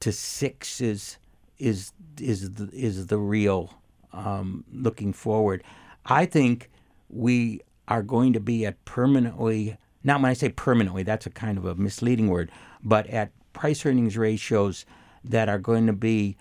[0.00, 1.18] to six is
[1.58, 3.74] is is the, is the real
[4.12, 5.62] um, looking forward.
[6.06, 6.70] I think
[7.08, 9.76] we are going to be at permanently.
[10.02, 12.50] Now, when I say permanently, that's a kind of a misleading word,
[12.82, 14.84] but at price earnings ratios
[15.24, 16.36] that are going to be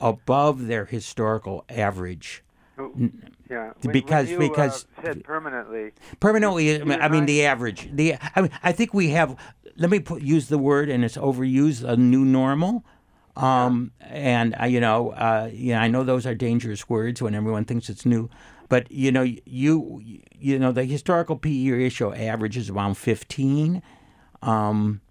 [0.00, 2.42] above their historical average.
[2.78, 3.72] Yeah.
[3.82, 7.88] When, Because- when you, because- uh, said permanently, Permanently, I mean, I mean the average.
[7.92, 9.36] The I mean, I think we have.
[9.76, 11.84] Let me put, use the word, and it's overused.
[11.84, 12.84] A new normal,
[13.36, 17.34] um, and uh, you know, uh, you know, I know those are dangerous words when
[17.34, 18.28] everyone thinks it's new,
[18.70, 20.00] but you know, you
[20.38, 23.82] you know, the historical PE ratio average is around fifteen,
[24.40, 25.02] um,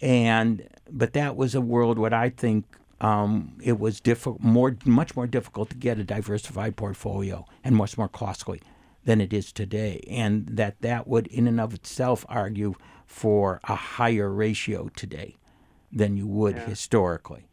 [0.00, 2.64] and but that was a world what I think
[3.00, 7.98] um, it was diffi- more much more difficult to get a diversified portfolio and much
[7.98, 8.62] more costly
[9.04, 12.74] than it is today, and that that would in and of itself argue
[13.06, 15.36] for a higher ratio today
[15.92, 17.48] than you would historically.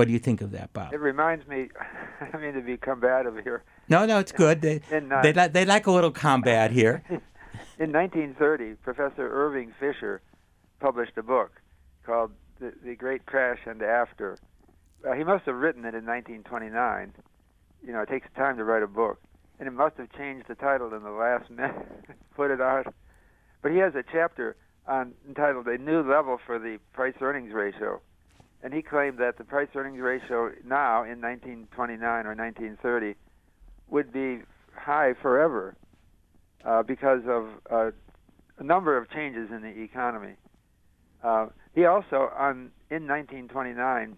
[0.00, 0.94] What do you think of that, Bob?
[0.94, 1.68] it reminds me.
[2.32, 3.64] I mean to be combative here.
[3.90, 4.62] No, no, it's good.
[4.62, 7.02] They And, uh, they, li- they like a little combat here.
[7.78, 10.22] In 1930, Professor Irving Fisher
[10.80, 11.60] published a book
[12.06, 12.30] called
[12.60, 14.38] The, the Great Crash and After.
[15.06, 17.12] Uh, he must have written it in 1929.
[17.86, 19.20] You know, it takes time to write a book.
[19.58, 21.76] And it must have changed the title in the last minute,
[22.34, 22.94] put it out.
[23.60, 24.56] But he has a chapter
[24.88, 28.00] on entitled A New Level for the Price Earnings Ratio.
[28.62, 33.14] And he claimed that the price earnings ratio now in 1929 or 1930
[33.88, 34.40] would be
[34.74, 35.74] high forever
[36.64, 37.90] uh, because of uh,
[38.58, 40.34] a number of changes in the economy.
[41.22, 44.16] Uh, he also, on in 1929,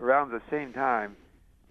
[0.00, 1.16] around the same time,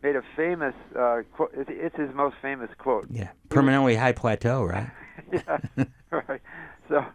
[0.04, 1.52] made a famous uh, quote.
[1.56, 3.08] It's, it's his most famous quote.
[3.10, 4.90] Yeah, permanently high plateau, right?
[5.32, 6.42] yeah, right.
[6.90, 7.06] So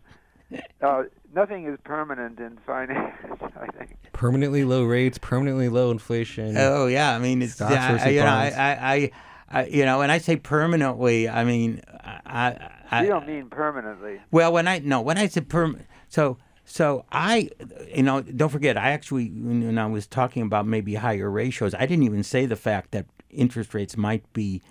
[0.83, 1.03] uh,
[1.35, 3.15] nothing is permanent in finance.
[3.57, 3.97] I think.
[4.13, 6.57] Permanently low rates, permanently low inflation.
[6.57, 8.47] Oh yeah, I mean, it's Stocks yeah, versus I- you know, I.
[8.47, 9.11] I, I,
[9.53, 14.21] I, you know, when I say permanently, I mean, I, I, You don't mean permanently.
[14.31, 17.51] Well, when I no, when I said perm, so so I,
[17.93, 21.81] you know, don't forget, I actually when I was talking about maybe higher ratios, I
[21.81, 24.63] didn't even say the fact that interest rates might be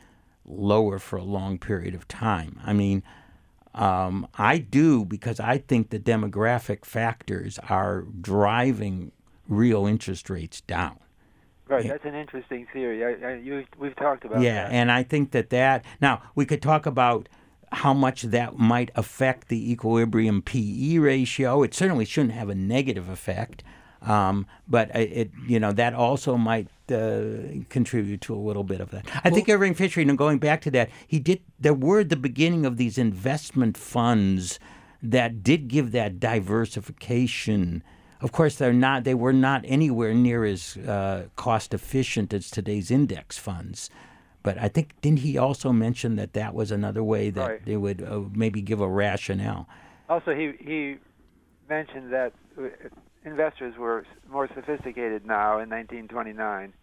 [0.46, 2.60] lower for a long period of time.
[2.64, 3.04] I mean,
[3.80, 9.12] um, I do because I think the demographic factors are driving
[9.48, 11.00] real interest rates down.
[11.68, 11.88] Right.
[11.88, 13.06] That's an interesting theory.
[13.06, 14.72] I, I, you, we've talked about Yeah, that.
[14.74, 17.30] and I think that that now we could talk about
[17.72, 21.64] how much that might affect the equilibrium PE ratio.
[21.64, 23.64] It certainly shouldn't have a negative effect,
[24.02, 28.82] um, but it, it you know that also might uh, contribute to a little bit
[28.82, 29.06] of that.
[29.24, 31.42] I think Irving Fisher, know, going back to that, he did.
[31.60, 34.60] There were the beginning of these investment funds
[35.02, 37.84] that did give that diversification.
[38.22, 39.04] Of course, they're not.
[39.06, 43.90] They were not anywhere near as uh, cost efficient as today's index funds.
[44.44, 47.66] But I think didn't he also mention that that was another way that Right.
[47.66, 49.68] they would uh, maybe give a rationale?
[50.10, 50.98] Also, he he
[51.70, 52.64] mentioned that uh,
[53.26, 56.74] investors were more sophisticated now in 1929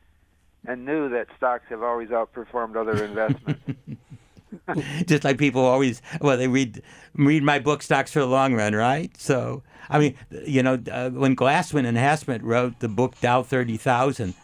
[0.66, 3.62] and knew that stocks have always outperformed other investments.
[5.06, 6.82] Just like people always, well, they read
[7.14, 9.14] read my book, Stocks for the Long Run, right?
[9.16, 10.16] So, I mean,
[10.46, 14.34] you know, uh, when Glassman and Hassett wrote the book Dow Thirty Thousand,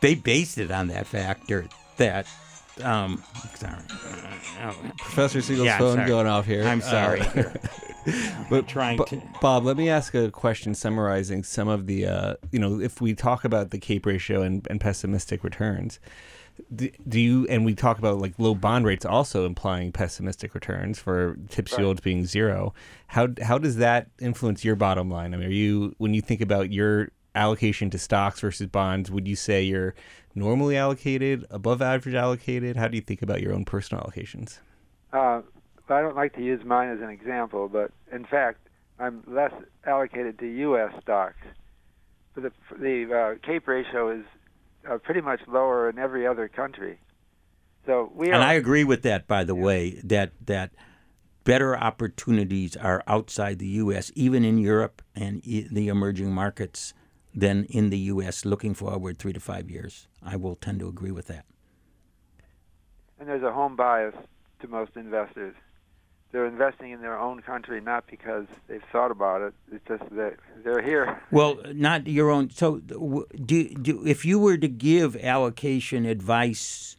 [0.00, 2.26] they based it on that factor that.
[2.82, 3.22] Um,
[3.54, 3.74] sorry,
[4.62, 6.08] Oh, Professor Siegel's Yeah, phone sorry.
[6.08, 6.64] going off here.
[6.64, 7.20] I'm sorry.
[7.20, 7.50] Uh,
[8.50, 12.34] but trying Bo- to- Bob, let me ask a question summarizing some of the, uh,
[12.50, 15.98] you know, if we talk about the CAPE ratio and, and pessimistic returns,
[16.74, 20.98] do, do you, and we talk about like low bond rates also implying pessimistic returns
[20.98, 21.80] for TIPS Right.
[21.80, 22.74] yields being zero.
[23.08, 25.32] How, how does that influence your bottom line?
[25.32, 29.26] I mean, are you, when you think about your allocation to stocks versus bonds, would
[29.28, 29.94] you say you're
[30.34, 32.76] normally allocated, above average allocated?
[32.76, 34.58] How do you think about your own personal allocations?
[35.12, 35.42] uh,
[35.88, 38.68] I don't like to use mine as an example, but in fact,
[38.98, 39.52] I'm less
[39.84, 40.92] allocated to U.S.
[41.02, 41.42] stocks.
[42.34, 44.24] But the the uh, CAPE ratio is
[44.88, 47.00] uh, pretty much lower in every other country.
[47.86, 50.70] So we and I agree with that, by the way, that that
[51.44, 56.94] better opportunities are outside the U.S., even in Europe and the emerging markets,
[57.34, 58.44] than in the U.S.
[58.44, 61.44] Looking forward three to five years, I will tend to agree with that.
[63.18, 64.14] and there's a home bias
[64.60, 65.54] to most investors.
[66.32, 69.54] They're investing in their own country not because they've thought about it.
[69.72, 71.20] It's just that they're here.
[71.32, 72.50] Well, not your own.
[72.50, 76.96] So, do, do if you were to give allocation advice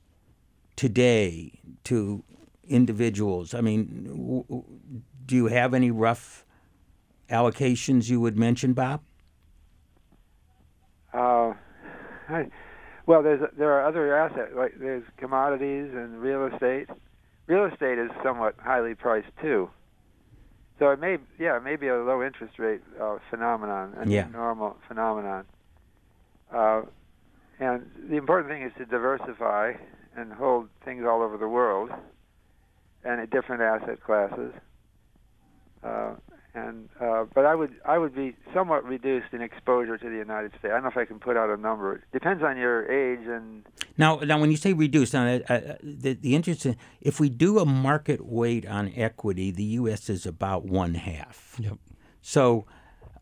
[0.76, 2.24] today to
[2.68, 6.46] individuals, I mean, do you have any rough
[7.30, 9.02] allocations you would mention, Bob?
[11.14, 11.54] Uh,
[12.30, 12.48] I,
[13.06, 16.88] well, there's there are other assets like there's commodities and real estate.
[17.48, 19.70] Real estate is somewhat highly priced too.
[20.80, 24.28] So it may yeah it may be a low interest rate uh, phenomenon, a Yeah.
[24.32, 25.46] normal phenomenon.
[26.54, 26.84] Uh,
[27.60, 29.74] and the important thing is to diversify
[30.16, 31.92] and hold things all over the world
[33.04, 34.54] and at different asset classes.
[35.84, 36.14] Uh,
[36.54, 40.52] and uh, but I would I would be somewhat reduced in exposure to the United
[40.52, 40.66] States.
[40.66, 41.96] I don't know if I can put out a number.
[41.96, 43.64] It depends on your age and
[43.98, 47.60] Now, now, when you say reduced, now uh, uh, the the interesting, if we do
[47.60, 50.10] a market weight on equity, the U.S.
[50.10, 51.56] is about one half.
[51.60, 51.78] Yep.
[52.22, 52.66] So,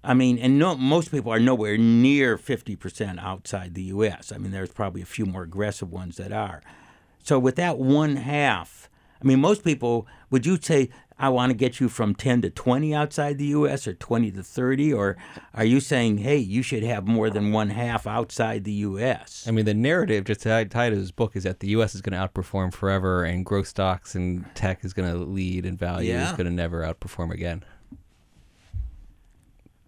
[0.03, 4.31] I mean, and no, most people are nowhere near fifty percent outside the U.S.
[4.31, 6.61] I mean, there's probably a few more aggressive ones that are.
[7.21, 8.89] So, with that one half,
[9.21, 10.89] I mean, most people would you say
[11.19, 13.85] I want to get you from ten to twenty outside the U.S.
[13.87, 15.17] or twenty to thirty, or
[15.53, 19.45] are you saying, hey, you should have more than one half outside the U.S.
[19.47, 21.93] I mean, the narrative just tied, tied to his book is that the U.S.
[21.93, 25.77] is going to outperform forever, and growth stocks and tech is going to lead, and
[25.77, 27.65] value is going to never outperform again.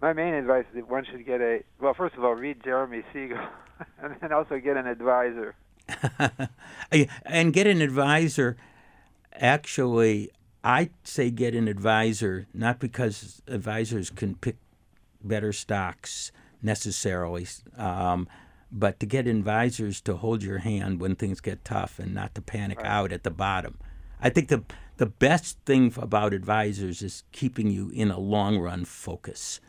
[0.01, 1.93] my main advice is that one should get a well.
[1.93, 3.39] First of all, read Jeremy Siegel,
[4.03, 5.55] and then also get an advisor.
[7.25, 8.57] and get an advisor.
[9.33, 10.29] Actually,
[10.63, 14.57] I say get an advisor not because advisors can pick
[15.23, 16.31] better stocks
[16.61, 17.47] necessarily.
[17.77, 18.27] Um,
[18.71, 22.41] but to get advisors to hold your hand when things get tough and not to
[22.41, 23.77] panic out at the bottom.
[24.21, 24.63] I think the
[24.97, 29.59] the best thing about advisors is keeping you in a long run focus,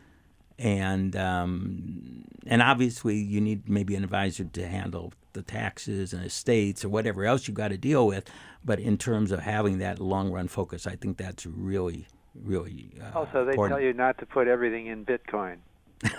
[0.59, 6.85] and um, and obviously you need maybe an advisor to handle the taxes and estates
[6.85, 8.29] or whatever else you've got to deal with.
[8.63, 13.17] But in terms of having that long run focus, I think that's really really uh,
[13.19, 13.77] Also, they important.
[13.77, 15.57] tell you not to put everything in Bitcoin.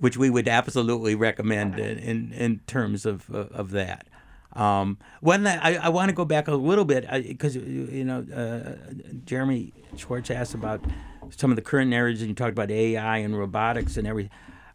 [0.00, 4.08] which we would absolutely recommend in in, in terms of of that.
[4.54, 8.24] Um, one that I, I want to go back a little bit because you know
[8.34, 8.92] uh,
[9.24, 10.84] Jeremy Schwartz asked about
[11.30, 14.30] some of the current narratives, and you talked about AI and robotics and everything.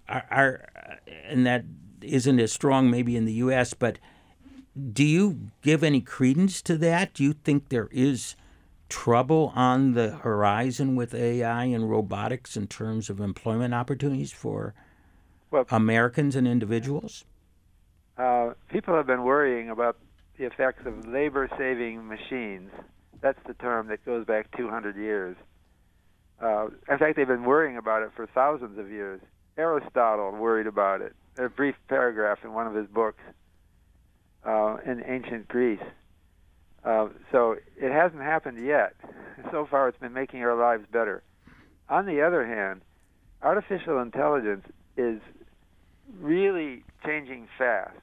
[0.08, 0.70] Are, are
[1.26, 1.66] and that
[2.02, 4.00] isn't as strong maybe in the U.S., but
[4.94, 7.14] do you give any credence to that?
[7.14, 8.36] Do you think there is
[8.88, 14.74] trouble on the horizon with AI and robotics in terms of employment opportunities for
[15.52, 17.26] Well- Americans and individuals?
[18.20, 19.96] Uh, people have been worrying about
[20.38, 22.70] the effects of labor-saving machines.
[23.22, 25.38] That's the term that goes back 200 years.
[26.42, 29.22] Uh, in fact, they've been worrying about it for thousands of years.
[29.58, 31.16] Aristotle worried about it.
[31.38, 33.22] A brief paragraph in one of his books
[34.46, 35.80] uh, in ancient Greece.
[36.84, 38.96] Uh, so it hasn't happened yet.
[39.52, 41.24] So far, it's been making our lives better.
[41.88, 42.82] On the other hand,
[43.42, 44.66] artificial intelligence
[44.98, 45.22] is
[46.20, 47.96] really changing fast.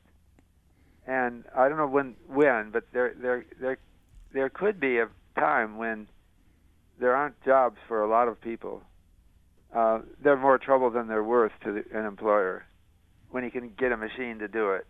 [1.07, 3.79] And I don't know when, when, but there, there, there,
[4.33, 6.09] there could be a time when
[6.99, 8.83] there aren't jobs for a lot of people.
[9.75, 12.65] Uh, they're more trouble than they're worth to the, an employer
[13.31, 14.87] when he can get a machine to do it.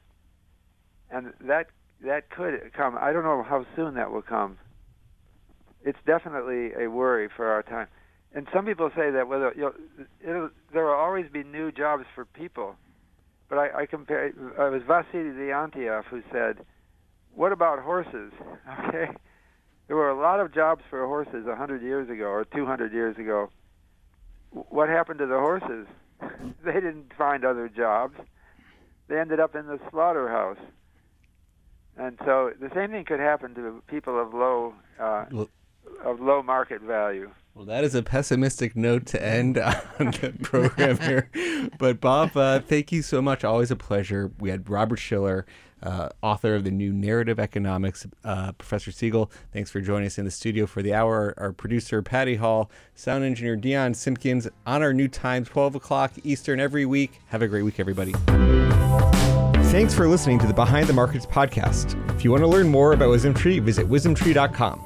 [1.10, 1.66] And that
[2.04, 2.96] that could come.
[3.00, 4.58] I don't know how soon that will come.
[5.84, 7.88] It's definitely a worry for our time.
[8.34, 9.72] And some people say that whether you
[10.24, 12.76] know, there will always be new jobs for people.
[13.48, 14.26] But I, I compare.
[14.26, 16.58] It was Vasily Leontief who said,
[17.34, 18.32] "What about horses?"
[18.88, 19.10] Okay,
[19.86, 22.92] there were a lot of jobs for horses a hundred years ago or two hundred
[22.92, 23.50] years ago.
[24.50, 25.86] What happened to the horses?
[26.64, 28.18] they didn't find other jobs.
[29.08, 30.58] They ended up in the slaughterhouse.
[31.96, 35.26] And so the same thing could happen to people of low uh,
[36.04, 37.30] of low market value.
[37.56, 41.30] Well, that is a pessimistic note to end on the program here.
[41.78, 43.42] But Bob, uh, thank you so much.
[43.42, 44.30] Always a pleasure.
[44.38, 45.46] We had Robert Shiller,
[45.82, 48.06] uh, author of the new Narrative Economics.
[48.22, 51.34] Uh, Professor Siegel, thanks for joining us in the studio for the hour.
[51.38, 54.46] Our producer Patty Hall, sound engineer Dion Simpkins.
[54.66, 57.20] On our new time, 12 o'clock Eastern every week.
[57.28, 58.12] Have a great week, everybody.
[59.72, 61.96] Thanks for listening to the Behind the Markets podcast.
[62.14, 64.85] If you want to learn more about WisdomTree, visit wisdomtree.com.